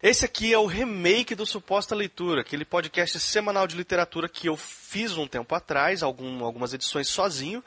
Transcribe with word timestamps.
Esse 0.00 0.24
aqui 0.24 0.52
é 0.52 0.58
o 0.58 0.66
remake 0.66 1.34
do 1.34 1.44
Suposta 1.44 1.92
Leitura, 1.92 2.42
aquele 2.42 2.64
podcast 2.64 3.18
semanal 3.18 3.66
de 3.66 3.76
literatura 3.76 4.28
que 4.28 4.48
eu 4.48 4.56
fiz 4.56 5.16
um 5.16 5.26
tempo 5.26 5.52
atrás, 5.56 6.04
algum, 6.04 6.44
algumas 6.44 6.72
edições 6.72 7.08
sozinho. 7.08 7.64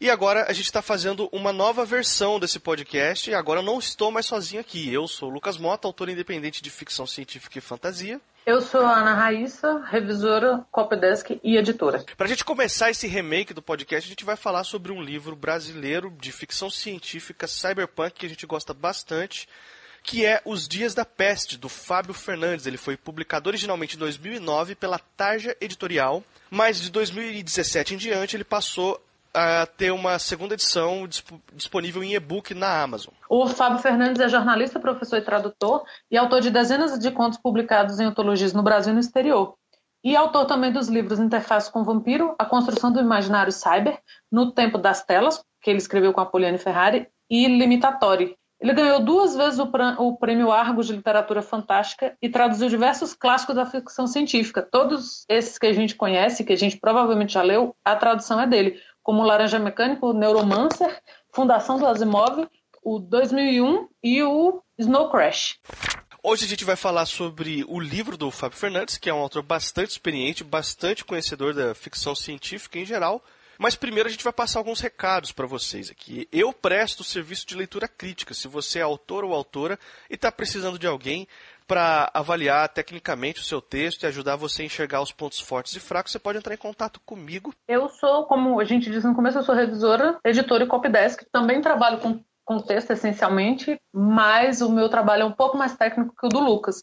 E 0.00 0.08
agora 0.08 0.44
a 0.48 0.52
gente 0.52 0.66
está 0.66 0.80
fazendo 0.80 1.28
uma 1.32 1.52
nova 1.52 1.84
versão 1.84 2.38
desse 2.38 2.60
podcast. 2.60 3.28
E 3.28 3.34
agora 3.34 3.58
eu 3.58 3.64
não 3.64 3.80
estou 3.80 4.12
mais 4.12 4.24
sozinho 4.24 4.60
aqui. 4.60 4.92
Eu 4.92 5.08
sou 5.08 5.28
o 5.28 5.32
Lucas 5.32 5.58
Mota, 5.58 5.88
autor 5.88 6.08
independente 6.08 6.62
de 6.62 6.70
ficção 6.70 7.08
científica 7.08 7.58
e 7.58 7.60
fantasia. 7.60 8.20
Eu 8.46 8.60
sou 8.60 8.82
a 8.82 9.00
Ana 9.00 9.14
Raíssa, 9.14 9.82
revisora, 9.90 10.64
copydesk 10.70 11.40
e 11.42 11.56
editora. 11.56 12.04
Para 12.16 12.26
a 12.26 12.28
gente 12.28 12.44
começar 12.44 12.90
esse 12.90 13.08
remake 13.08 13.52
do 13.52 13.62
podcast, 13.62 14.06
a 14.06 14.10
gente 14.10 14.24
vai 14.24 14.36
falar 14.36 14.62
sobre 14.62 14.92
um 14.92 15.02
livro 15.02 15.34
brasileiro 15.34 16.14
de 16.20 16.30
ficção 16.30 16.70
científica 16.70 17.48
cyberpunk 17.48 18.12
que 18.12 18.26
a 18.26 18.28
gente 18.28 18.46
gosta 18.46 18.72
bastante, 18.72 19.48
que 20.04 20.24
é 20.24 20.42
Os 20.44 20.68
Dias 20.68 20.94
da 20.94 21.04
Peste, 21.04 21.56
do 21.56 21.68
Fábio 21.68 22.12
Fernandes. 22.12 22.66
Ele 22.66 22.76
foi 22.76 22.94
publicado 22.94 23.48
originalmente 23.48 23.96
em 23.96 23.98
2009 23.98 24.74
pela 24.74 24.98
Tarja 24.98 25.56
Editorial, 25.60 26.22
mas 26.50 26.80
de 26.80 26.90
2017 26.90 27.94
em 27.94 27.96
diante 27.96 28.36
ele 28.36 28.44
passou 28.44 29.02
a 29.32 29.66
ter 29.66 29.90
uma 29.90 30.18
segunda 30.18 30.54
edição 30.54 31.08
disponível 31.52 32.04
em 32.04 32.14
e-book 32.14 32.54
na 32.54 32.82
Amazon. 32.82 33.12
O 33.28 33.48
Fábio 33.48 33.80
Fernandes 33.80 34.20
é 34.20 34.28
jornalista, 34.28 34.78
professor 34.78 35.16
e 35.16 35.22
tradutor 35.22 35.82
e 36.10 36.16
autor 36.16 36.40
de 36.40 36.50
dezenas 36.50 36.96
de 36.98 37.10
contos 37.10 37.38
publicados 37.38 37.98
em 37.98 38.04
antologias 38.04 38.52
no 38.52 38.62
Brasil 38.62 38.92
e 38.92 38.94
no 38.94 39.00
exterior. 39.00 39.56
E 40.04 40.14
autor 40.14 40.44
também 40.44 40.70
dos 40.70 40.88
livros 40.88 41.18
Interface 41.18 41.72
com 41.72 41.80
o 41.80 41.84
Vampiro, 41.84 42.36
A 42.38 42.44
Construção 42.44 42.92
do 42.92 43.00
Imaginário 43.00 43.50
Cyber, 43.50 43.98
No 44.30 44.52
Tempo 44.52 44.76
das 44.76 45.02
Telas, 45.02 45.42
que 45.62 45.70
ele 45.70 45.78
escreveu 45.78 46.12
com 46.12 46.20
a 46.20 46.26
Poliane 46.26 46.58
Ferrari, 46.58 47.08
e 47.30 47.48
Limitatori. 47.48 48.36
Ele 48.64 48.72
ganhou 48.72 48.98
duas 48.98 49.36
vezes 49.36 49.60
o 49.60 50.16
Prêmio 50.16 50.50
Argos 50.50 50.86
de 50.86 50.94
Literatura 50.94 51.42
Fantástica 51.42 52.16
e 52.22 52.30
traduziu 52.30 52.66
diversos 52.70 53.12
clássicos 53.12 53.54
da 53.54 53.66
ficção 53.66 54.06
científica. 54.06 54.62
Todos 54.62 55.26
esses 55.28 55.58
que 55.58 55.66
a 55.66 55.72
gente 55.74 55.94
conhece, 55.94 56.44
que 56.44 56.52
a 56.54 56.56
gente 56.56 56.78
provavelmente 56.78 57.34
já 57.34 57.42
leu, 57.42 57.76
a 57.84 57.94
tradução 57.94 58.40
é 58.40 58.46
dele 58.46 58.80
como 59.02 59.22
Laranja 59.22 59.58
Mecânico, 59.58 60.14
Neuromancer, 60.14 60.98
Fundação 61.30 61.78
do 61.78 61.86
Asimov, 61.86 62.48
o 62.82 62.98
2001 62.98 63.86
e 64.02 64.22
o 64.22 64.62
Snow 64.78 65.10
Crash. 65.10 65.58
Hoje 66.22 66.46
a 66.46 66.48
gente 66.48 66.64
vai 66.64 66.74
falar 66.74 67.04
sobre 67.04 67.66
o 67.68 67.78
livro 67.78 68.16
do 68.16 68.30
Fábio 68.30 68.56
Fernandes, 68.56 68.96
que 68.96 69.10
é 69.10 69.14
um 69.14 69.18
autor 69.18 69.42
bastante 69.42 69.90
experiente, 69.90 70.42
bastante 70.42 71.04
conhecedor 71.04 71.52
da 71.52 71.74
ficção 71.74 72.14
científica 72.14 72.78
em 72.78 72.86
geral. 72.86 73.22
Mas 73.58 73.74
primeiro 73.74 74.08
a 74.08 74.12
gente 74.12 74.24
vai 74.24 74.32
passar 74.32 74.58
alguns 74.58 74.80
recados 74.80 75.32
para 75.32 75.46
vocês 75.46 75.90
aqui. 75.90 76.28
Eu 76.32 76.52
presto 76.52 77.04
serviço 77.04 77.46
de 77.46 77.56
leitura 77.56 77.88
crítica. 77.88 78.34
Se 78.34 78.48
você 78.48 78.78
é 78.78 78.82
autor 78.82 79.24
ou 79.24 79.32
autora 79.32 79.78
e 80.10 80.14
está 80.14 80.30
precisando 80.30 80.78
de 80.78 80.86
alguém 80.86 81.26
para 81.66 82.10
avaliar 82.12 82.68
tecnicamente 82.68 83.40
o 83.40 83.44
seu 83.44 83.60
texto 83.60 84.02
e 84.02 84.06
ajudar 84.06 84.36
você 84.36 84.62
a 84.62 84.64
enxergar 84.66 85.00
os 85.00 85.12
pontos 85.12 85.40
fortes 85.40 85.74
e 85.74 85.80
fracos, 85.80 86.12
você 86.12 86.18
pode 86.18 86.38
entrar 86.38 86.54
em 86.54 86.58
contato 86.58 87.00
comigo. 87.04 87.54
Eu 87.66 87.88
sou, 87.88 88.24
como 88.24 88.60
a 88.60 88.64
gente 88.64 88.90
disse 88.90 89.06
no 89.06 89.14
começo, 89.14 89.38
eu 89.38 89.44
sou 89.44 89.54
revisora, 89.54 90.18
editora 90.24 90.64
e 90.64 90.68
copydesk. 90.68 91.24
Também 91.32 91.62
trabalho 91.62 92.00
com, 92.00 92.22
com 92.44 92.60
texto 92.60 92.90
essencialmente, 92.90 93.78
mas 93.92 94.60
o 94.60 94.70
meu 94.70 94.88
trabalho 94.88 95.22
é 95.22 95.26
um 95.26 95.32
pouco 95.32 95.56
mais 95.56 95.74
técnico 95.76 96.14
que 96.14 96.26
o 96.26 96.28
do 96.28 96.40
Lucas. 96.40 96.82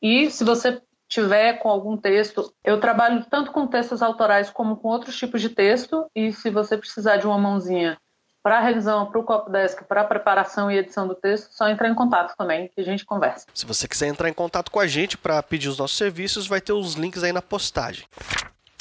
E 0.00 0.30
se 0.30 0.44
você 0.44 0.80
tiver 1.12 1.58
com 1.58 1.68
algum 1.68 1.94
texto, 1.96 2.50
eu 2.64 2.80
trabalho 2.80 3.26
tanto 3.28 3.52
com 3.52 3.66
textos 3.66 4.00
autorais 4.00 4.48
como 4.48 4.76
com 4.76 4.88
outros 4.88 5.14
tipos 5.16 5.42
de 5.42 5.50
texto. 5.50 6.06
E 6.16 6.32
se 6.32 6.48
você 6.48 6.76
precisar 6.78 7.18
de 7.18 7.26
uma 7.26 7.36
mãozinha 7.36 7.98
para 8.42 8.60
revisão, 8.60 9.06
para 9.06 9.20
o 9.20 9.24
Copdesk, 9.24 9.84
para 9.84 10.04
preparação 10.04 10.70
e 10.70 10.78
edição 10.78 11.06
do 11.06 11.14
texto, 11.14 11.52
só 11.52 11.68
entrar 11.68 11.88
em 11.88 11.94
contato 11.94 12.34
também, 12.36 12.68
que 12.68 12.80
a 12.80 12.84
gente 12.84 13.04
conversa. 13.04 13.46
Se 13.54 13.66
você 13.66 13.86
quiser 13.86 14.08
entrar 14.08 14.28
em 14.28 14.32
contato 14.32 14.70
com 14.70 14.80
a 14.80 14.86
gente 14.86 15.18
para 15.18 15.42
pedir 15.42 15.68
os 15.68 15.78
nossos 15.78 15.98
serviços, 15.98 16.46
vai 16.46 16.60
ter 16.60 16.72
os 16.72 16.94
links 16.94 17.22
aí 17.22 17.32
na 17.32 17.42
postagem. 17.42 18.06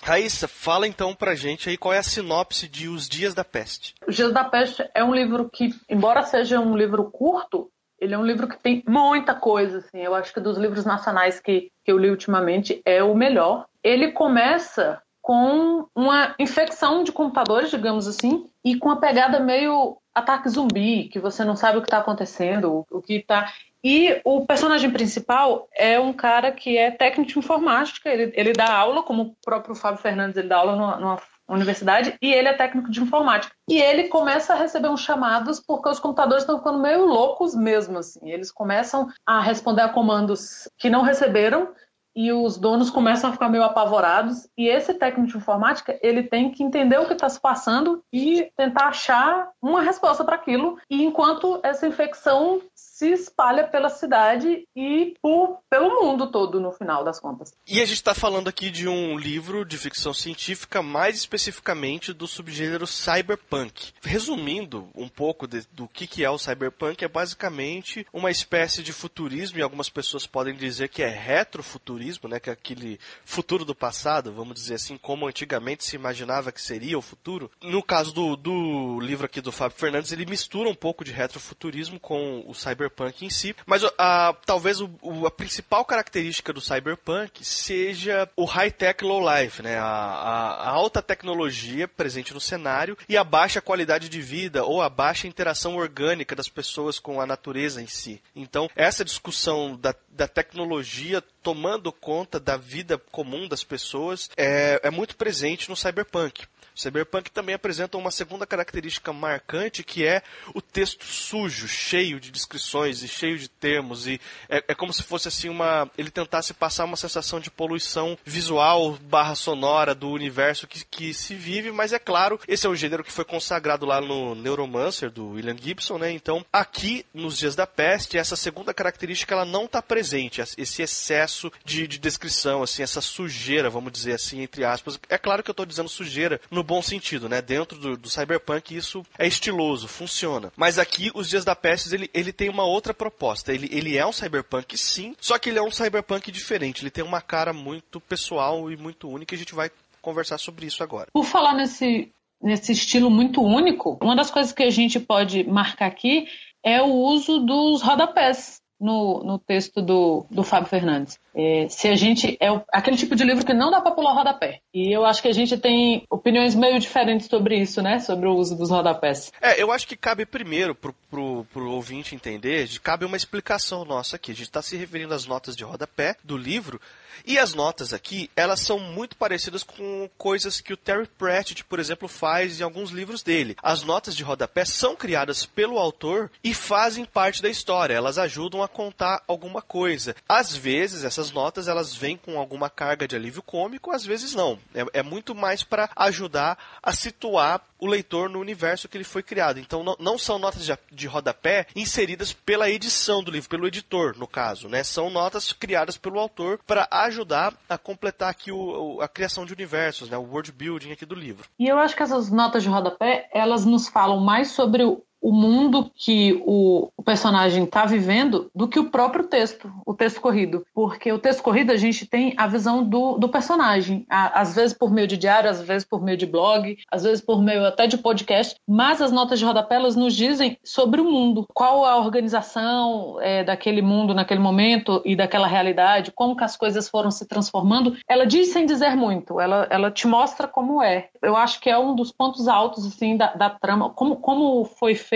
Raíssa, 0.01 0.47
fala 0.47 0.87
então 0.87 1.13
pra 1.13 1.35
gente 1.35 1.69
aí 1.69 1.77
qual 1.77 1.93
é 1.93 1.99
a 1.99 2.03
sinopse 2.03 2.67
de 2.67 2.87
Os 2.87 3.07
Dias 3.07 3.35
da 3.35 3.43
Peste. 3.43 3.93
Os 4.07 4.15
Dias 4.15 4.33
da 4.33 4.43
Peste 4.43 4.89
é 4.95 5.03
um 5.03 5.13
livro 5.13 5.47
que, 5.47 5.69
embora 5.87 6.23
seja 6.23 6.59
um 6.59 6.75
livro 6.75 7.11
curto, 7.11 7.69
ele 8.01 8.15
é 8.15 8.17
um 8.17 8.25
livro 8.25 8.47
que 8.47 8.57
tem 8.57 8.83
muita 8.87 9.35
coisa, 9.35 9.77
assim. 9.77 9.99
Eu 9.99 10.15
acho 10.15 10.33
que 10.33 10.39
dos 10.39 10.57
livros 10.57 10.83
nacionais 10.83 11.39
que, 11.39 11.71
que 11.85 11.91
eu 11.91 11.99
li 11.99 12.09
ultimamente 12.09 12.81
é 12.83 13.03
o 13.03 13.13
melhor. 13.13 13.67
Ele 13.83 14.11
começa 14.11 14.99
com 15.21 15.85
uma 15.95 16.33
infecção 16.39 17.03
de 17.03 17.11
computadores, 17.11 17.69
digamos 17.69 18.07
assim, 18.07 18.49
e 18.65 18.75
com 18.75 18.89
a 18.89 18.95
pegada 18.95 19.39
meio 19.39 19.97
ataque 20.15 20.49
zumbi, 20.49 21.09
que 21.09 21.19
você 21.19 21.45
não 21.45 21.55
sabe 21.55 21.77
o 21.77 21.81
que 21.81 21.87
está 21.87 21.99
acontecendo, 21.99 22.85
o 22.89 23.01
que 23.01 23.17
está. 23.17 23.53
E 23.83 24.19
o 24.23 24.45
personagem 24.47 24.89
principal 24.89 25.67
é 25.75 25.99
um 25.99 26.11
cara 26.11 26.51
que 26.51 26.75
é 26.77 26.89
técnico 26.89 27.31
de 27.31 27.39
informática, 27.39 28.09
ele, 28.09 28.31
ele 28.35 28.51
dá 28.51 28.73
aula, 28.73 29.03
como 29.03 29.21
o 29.21 29.35
próprio 29.45 29.75
Fábio 29.75 30.01
Fernandes, 30.01 30.37
ele 30.37 30.47
dá 30.47 30.57
aula 30.57 30.75
numa, 30.75 30.97
numa 30.97 31.17
universidade, 31.49 32.17
e 32.21 32.33
ele 32.33 32.47
é 32.47 32.53
técnico 32.53 32.89
de 32.89 33.01
informática. 33.01 33.53
E 33.67 33.79
ele 33.79 34.07
começa 34.07 34.53
a 34.53 34.57
receber 34.57 34.89
uns 34.89 35.01
chamados 35.01 35.59
porque 35.59 35.89
os 35.89 35.99
computadores 35.99 36.43
estão 36.43 36.57
ficando 36.57 36.79
meio 36.79 37.05
loucos 37.05 37.53
mesmo, 37.53 37.97
assim. 37.97 38.29
Eles 38.29 38.51
começam 38.51 39.07
a 39.25 39.41
responder 39.41 39.81
a 39.81 39.89
comandos 39.89 40.69
que 40.77 40.89
não 40.89 41.01
receberam, 41.01 41.73
e 42.15 42.31
os 42.31 42.57
donos 42.57 42.89
começam 42.89 43.29
a 43.29 43.33
ficar 43.33 43.49
meio 43.49 43.63
apavorados. 43.63 44.47
E 44.57 44.67
esse 44.67 44.93
técnico 44.93 45.31
de 45.31 45.37
informática, 45.37 45.97
ele 46.01 46.23
tem 46.23 46.51
que 46.51 46.63
entender 46.63 46.97
o 46.99 47.07
que 47.07 47.13
está 47.13 47.29
se 47.29 47.39
passando 47.39 48.03
e 48.11 48.51
tentar 48.55 48.87
achar 48.87 49.49
uma 49.61 49.81
resposta 49.81 50.23
para 50.23 50.35
aquilo. 50.35 50.77
E 50.89 51.03
enquanto 51.03 51.59
essa 51.63 51.87
infecção 51.87 52.61
se 52.75 53.07
espalha 53.13 53.67
pela 53.67 53.89
cidade 53.89 54.67
e 54.75 55.15
por, 55.21 55.59
pelo 55.69 56.03
mundo 56.03 56.31
todo, 56.31 56.59
no 56.59 56.71
final 56.71 57.03
das 57.03 57.19
contas. 57.19 57.53
E 57.67 57.81
a 57.81 57.85
gente 57.85 57.95
está 57.95 58.13
falando 58.13 58.47
aqui 58.47 58.69
de 58.69 58.87
um 58.87 59.17
livro 59.17 59.65
de 59.65 59.77
ficção 59.77 60.13
científica, 60.13 60.81
mais 60.83 61.15
especificamente 61.15 62.13
do 62.13 62.27
subgênero 62.27 62.85
cyberpunk. 62.85 63.93
Resumindo 64.03 64.87
um 64.95 65.07
pouco 65.07 65.47
de, 65.47 65.65
do 65.71 65.87
que, 65.87 66.05
que 66.05 66.23
é 66.23 66.29
o 66.29 66.37
cyberpunk, 66.37 67.03
é 67.03 67.07
basicamente 67.07 68.05
uma 68.13 68.29
espécie 68.29 68.83
de 68.83 68.93
futurismo, 68.93 69.57
e 69.57 69.61
algumas 69.61 69.89
pessoas 69.89 70.27
podem 70.27 70.53
dizer 70.53 70.89
que 70.89 71.01
é 71.01 71.09
retrofuturismo, 71.09 72.00
né, 72.27 72.39
que 72.39 72.49
é 72.49 72.53
aquele 72.53 72.99
futuro 73.25 73.65
do 73.65 73.75
passado, 73.75 74.33
vamos 74.33 74.55
dizer 74.55 74.75
assim, 74.75 74.97
como 74.97 75.27
antigamente 75.27 75.83
se 75.83 75.95
imaginava 75.95 76.51
que 76.51 76.61
seria 76.61 76.97
o 76.97 77.01
futuro. 77.01 77.51
No 77.61 77.83
caso 77.83 78.13
do, 78.13 78.35
do 78.35 78.99
livro 78.99 79.25
aqui 79.25 79.41
do 79.41 79.51
Fábio 79.51 79.77
Fernandes, 79.77 80.11
ele 80.11 80.25
mistura 80.25 80.69
um 80.69 80.75
pouco 80.75 81.03
de 81.03 81.11
retrofuturismo 81.11 81.99
com 81.99 82.43
o 82.47 82.53
cyberpunk 82.53 83.25
em 83.25 83.29
si, 83.29 83.55
mas 83.65 83.83
a, 83.97 84.35
talvez 84.45 84.81
o, 84.81 84.89
o, 85.01 85.25
a 85.25 85.31
principal 85.31 85.85
característica 85.85 86.53
do 86.53 86.61
cyberpunk 86.61 87.43
seja 87.43 88.29
o 88.35 88.45
high-tech 88.45 89.03
low-life, 89.03 89.61
né? 89.61 89.77
A, 89.77 89.83
a, 89.83 90.53
a, 90.53 90.69
alta 90.69 91.01
tecnologia 91.01 91.87
presente 91.87 92.33
no 92.33 92.39
cenário 92.39 92.97
e 93.07 93.17
a 93.17 93.23
baixa 93.23 93.61
qualidade 93.61 94.09
de 94.09 94.21
vida 94.21 94.63
ou 94.63 94.81
a 94.81 94.89
baixa 94.89 95.27
interação 95.27 95.75
orgânica 95.75 96.35
das 96.35 96.49
pessoas 96.49 96.99
com 96.99 97.19
a 97.19 97.25
natureza 97.25 97.81
em 97.81 97.87
si. 97.87 98.21
Então, 98.35 98.69
essa 98.75 99.03
discussão 99.03 99.75
da, 99.75 99.93
da 100.09 100.27
tecnologia 100.27 101.21
tomando 101.41 101.90
conta 101.91 102.39
da 102.39 102.57
vida 102.57 102.97
comum 102.97 103.47
das 103.47 103.63
pessoas 103.63 104.29
é, 104.37 104.79
é 104.83 104.89
muito 104.89 105.15
presente 105.15 105.69
no 105.69 105.75
cyberpunk. 105.75 106.45
O 106.75 106.79
Cyberpunk 106.79 107.31
também 107.31 107.55
apresenta 107.55 107.97
uma 107.97 108.11
segunda 108.11 108.45
característica 108.45 109.11
marcante 109.11 109.83
que 109.83 110.05
é 110.05 110.21
o 110.53 110.61
texto 110.61 111.05
sujo, 111.05 111.67
cheio 111.67 112.19
de 112.19 112.31
descrições 112.31 113.03
e 113.03 113.07
cheio 113.07 113.37
de 113.37 113.47
termos 113.47 114.07
e 114.07 114.19
é, 114.49 114.63
é 114.69 114.75
como 114.75 114.93
se 114.93 115.03
fosse 115.03 115.27
assim 115.27 115.49
uma 115.49 115.89
ele 115.97 116.09
tentasse 116.09 116.53
passar 116.53 116.85
uma 116.85 116.97
sensação 116.97 117.39
de 117.39 117.51
poluição 117.51 118.17
visual 118.25 118.97
barra 119.01 119.35
sonora 119.35 119.93
do 119.93 120.09
universo 120.09 120.67
que, 120.67 120.85
que 120.85 121.13
se 121.13 121.35
vive, 121.35 121.71
mas 121.71 121.93
é 121.93 121.99
claro 121.99 122.39
esse 122.47 122.65
é 122.65 122.69
um 122.69 122.75
gênero 122.75 123.03
que 123.03 123.11
foi 123.11 123.25
consagrado 123.25 123.85
lá 123.85 123.99
no 123.99 124.35
Neuromancer 124.35 125.09
do 125.09 125.31
William 125.31 125.57
Gibson, 125.57 125.97
né? 125.97 126.11
Então 126.11 126.45
aqui 126.51 127.05
nos 127.13 127.37
dias 127.37 127.55
da 127.55 127.67
peste 127.67 128.17
essa 128.17 128.35
segunda 128.35 128.73
característica 128.73 129.33
ela 129.33 129.45
não 129.45 129.65
está 129.65 129.81
presente, 129.81 130.41
esse 130.57 130.81
excesso 130.81 131.51
de, 131.65 131.87
de 131.87 131.99
descrição, 131.99 132.63
assim 132.63 132.83
essa 132.83 133.01
sujeira, 133.01 133.69
vamos 133.69 133.91
dizer 133.91 134.13
assim 134.13 134.41
entre 134.41 134.63
aspas. 134.63 134.99
É 135.09 135.17
claro 135.17 135.43
que 135.43 135.49
eu 135.49 135.53
estou 135.53 135.65
dizendo 135.65 135.89
sujeira 135.89 136.39
no 136.51 136.63
bom 136.63 136.81
sentido, 136.81 137.29
né? 137.29 137.41
Dentro 137.41 137.79
do, 137.79 137.97
do 137.97 138.09
cyberpunk 138.09 138.75
isso 138.75 139.03
é 139.17 139.25
estiloso, 139.25 139.87
funciona. 139.87 140.51
Mas 140.57 140.77
aqui, 140.77 141.09
os 141.15 141.29
Dias 141.29 141.45
da 141.45 141.55
Peste, 141.55 141.95
ele, 141.95 142.09
ele 142.13 142.33
tem 142.33 142.49
uma 142.49 142.65
outra 142.65 142.93
proposta. 142.93 143.53
Ele, 143.53 143.69
ele 143.71 143.97
é 143.97 144.05
um 144.05 144.11
cyberpunk, 144.11 144.77
sim, 144.77 145.15
só 145.19 145.39
que 145.39 145.49
ele 145.49 145.59
é 145.59 145.63
um 145.63 145.71
cyberpunk 145.71 146.31
diferente. 146.31 146.83
Ele 146.83 146.91
tem 146.91 147.03
uma 147.03 147.21
cara 147.21 147.53
muito 147.53 147.99
pessoal 148.01 148.69
e 148.69 148.75
muito 148.75 149.09
única 149.09 149.33
e 149.33 149.37
a 149.37 149.39
gente 149.39 149.55
vai 149.55 149.71
conversar 150.01 150.37
sobre 150.37 150.65
isso 150.65 150.83
agora. 150.83 151.07
Por 151.13 151.25
falar 151.25 151.53
nesse, 151.55 152.11
nesse 152.41 152.73
estilo 152.73 153.09
muito 153.09 153.41
único, 153.41 153.97
uma 154.01 154.15
das 154.15 154.29
coisas 154.29 154.51
que 154.51 154.63
a 154.63 154.69
gente 154.69 154.99
pode 154.99 155.43
marcar 155.45 155.85
aqui 155.85 156.27
é 156.63 156.81
o 156.81 156.91
uso 156.91 157.39
dos 157.39 157.81
rodapés 157.81 158.60
no, 158.81 159.23
no 159.23 159.37
texto 159.37 159.81
do, 159.81 160.25
do 160.29 160.43
Fábio 160.43 160.67
Fernandes. 160.67 161.19
É, 161.33 161.67
se 161.69 161.87
a 161.87 161.95
gente 161.95 162.35
é 162.39 162.51
o, 162.51 162.61
aquele 162.73 162.97
tipo 162.97 163.15
de 163.15 163.23
livro 163.23 163.45
que 163.45 163.53
não 163.53 163.71
dá 163.71 163.79
para 163.79 163.91
pular 163.91 164.13
rodapé. 164.13 164.59
E 164.73 164.91
eu 164.91 165.05
acho 165.05 165.21
que 165.21 165.27
a 165.27 165.33
gente 165.33 165.57
tem 165.57 166.03
opiniões 166.09 166.55
meio 166.55 166.79
diferentes 166.79 167.27
sobre 167.27 167.57
isso, 167.57 167.81
né? 167.81 167.99
Sobre 167.99 168.27
o 168.27 168.33
uso 168.33 168.55
dos 168.55 168.71
rodapés. 168.71 169.31
É, 169.41 169.61
eu 169.61 169.71
acho 169.71 169.87
que 169.87 169.95
cabe 169.95 170.25
primeiro 170.25 170.73
pro, 170.73 170.93
pro, 171.09 171.45
pro 171.53 171.71
ouvinte 171.71 172.15
entender, 172.15 172.67
cabe 172.81 173.05
uma 173.05 173.15
explicação 173.15 173.85
nossa 173.85 174.15
aqui. 174.15 174.31
A 174.31 174.35
gente 174.35 174.45
está 174.45 174.61
se 174.61 174.75
referindo 174.75 175.13
às 175.13 175.25
notas 175.25 175.55
de 175.55 175.63
rodapé 175.63 176.15
do 176.23 176.35
livro, 176.35 176.81
e 177.25 177.37
as 177.37 177.53
notas 177.53 177.93
aqui, 177.93 178.29
elas 178.35 178.61
são 178.61 178.79
muito 178.79 179.15
parecidas 179.15 179.63
com 179.63 180.09
coisas 180.17 180.61
que 180.61 180.73
o 180.73 180.77
Terry 180.77 181.07
Pratchett, 181.07 181.63
por 181.65 181.79
exemplo, 181.79 182.07
faz 182.07 182.59
em 182.59 182.63
alguns 182.63 182.91
livros 182.91 183.23
dele. 183.23 183.55
As 183.61 183.83
notas 183.83 184.15
de 184.15 184.23
rodapé 184.23 184.65
são 184.65 184.95
criadas 184.95 185.45
pelo 185.45 185.77
autor 185.77 186.31
e 186.43 186.53
fazem 186.53 187.05
parte 187.05 187.41
da 187.41 187.49
história. 187.49 187.93
Elas 187.93 188.17
ajudam 188.17 188.63
a 188.63 188.67
contar 188.67 189.23
alguma 189.27 189.61
coisa. 189.61 190.15
Às 190.27 190.55
vezes, 190.55 191.03
essas 191.03 191.31
notas 191.31 191.67
elas 191.67 191.95
vêm 191.95 192.17
com 192.17 192.39
alguma 192.39 192.69
carga 192.69 193.07
de 193.07 193.15
alívio 193.15 193.41
cômico, 193.41 193.91
às 193.91 194.05
vezes 194.05 194.33
não. 194.33 194.59
É, 194.73 194.99
é 194.99 195.03
muito 195.03 195.35
mais 195.35 195.63
para 195.63 195.89
ajudar 195.95 196.57
a 196.81 196.93
situar 196.93 197.61
o 197.81 197.87
leitor 197.87 198.29
no 198.29 198.39
universo 198.39 198.87
que 198.87 198.95
ele 198.95 199.03
foi 199.03 199.23
criado. 199.23 199.59
Então, 199.59 199.83
não, 199.83 199.95
não 199.99 200.17
são 200.17 200.37
notas 200.37 200.63
de, 200.63 200.77
de 200.91 201.07
rodapé 201.07 201.65
inseridas 201.75 202.31
pela 202.31 202.69
edição 202.69 203.23
do 203.23 203.31
livro, 203.31 203.49
pelo 203.49 203.67
editor, 203.67 204.15
no 204.17 204.27
caso, 204.27 204.69
né? 204.69 204.83
São 204.83 205.09
notas 205.09 205.51
criadas 205.51 205.97
pelo 205.97 206.19
autor 206.19 206.59
para 206.65 206.87
ajudar 206.91 207.53
a 207.67 207.77
completar 207.77 208.29
aqui 208.29 208.51
o, 208.51 209.01
a 209.01 209.07
criação 209.07 209.45
de 209.45 209.53
universos, 209.53 210.09
né? 210.09 210.17
O 210.17 210.21
world 210.21 210.51
building 210.51 210.91
aqui 210.91 211.05
do 211.05 211.15
livro. 211.15 211.49
E 211.59 211.67
eu 211.67 211.79
acho 211.79 211.95
que 211.95 212.03
essas 212.03 212.31
notas 212.31 212.61
de 212.61 212.69
rodapé, 212.69 213.27
elas 213.33 213.65
nos 213.65 213.87
falam 213.87 214.19
mais 214.19 214.51
sobre 214.51 214.83
o, 214.83 215.03
o 215.21 215.31
mundo 215.31 215.91
que 215.95 216.41
o, 216.45 216.89
o 216.97 217.03
personagem 217.03 217.63
está 217.63 217.85
vivendo 217.85 218.49
do 218.55 218.67
que 218.67 218.79
o 218.79 218.89
próprio 218.89 219.25
texto, 219.25 219.71
o 219.85 219.93
texto 219.93 220.19
corrido. 220.19 220.65
Porque 220.73 221.11
o 221.11 221.19
texto 221.19 221.43
corrido 221.43 221.71
a 221.71 221.77
gente 221.77 222.05
tem 222.07 222.33
a 222.35 222.47
visão 222.47 222.83
do, 222.83 223.17
do 223.17 223.29
personagem, 223.29 224.05
a, 224.09 224.41
às 224.41 224.55
vezes 224.55 224.75
por 224.75 224.91
meio 224.91 225.07
de 225.07 225.17
diário, 225.17 225.49
às 225.49 225.61
vezes 225.61 225.87
por 225.87 226.01
meio 226.01 226.17
de 226.17 226.25
blog, 226.25 226.75
às 226.91 227.03
vezes 227.03 227.23
por 227.23 227.41
meio 227.41 227.65
até 227.65 227.85
de 227.85 227.97
podcast, 227.97 228.55
mas 228.67 229.01
as 229.01 229.11
notas 229.11 229.37
de 229.37 229.45
rodapé 229.45 229.75
elas 229.75 229.95
nos 229.95 230.15
dizem 230.15 230.57
sobre 230.63 230.99
o 230.99 231.05
mundo, 231.05 231.45
qual 231.53 231.85
a 231.85 231.97
organização 231.97 233.17
é, 233.21 233.43
daquele 233.43 233.81
mundo 233.81 234.13
naquele 234.13 234.39
momento 234.39 235.01
e 235.05 235.15
daquela 235.15 235.47
realidade, 235.47 236.11
como 236.11 236.35
que 236.35 236.43
as 236.43 236.57
coisas 236.57 236.89
foram 236.89 237.11
se 237.11 237.27
transformando. 237.27 237.95
Ela 238.07 238.25
diz 238.25 238.49
sem 238.49 238.65
dizer 238.65 238.95
muito, 238.95 239.39
ela, 239.39 239.67
ela 239.69 239.91
te 239.91 240.07
mostra 240.07 240.47
como 240.47 240.81
é. 240.81 241.09
Eu 241.21 241.35
acho 241.35 241.59
que 241.59 241.69
é 241.69 241.77
um 241.77 241.95
dos 241.95 242.11
pontos 242.11 242.47
altos 242.47 242.85
assim 242.85 243.15
da, 243.15 243.33
da 243.33 243.49
trama, 243.49 243.91
como, 243.91 244.15
como 244.15 244.65
foi 244.65 244.95
feito 244.95 245.10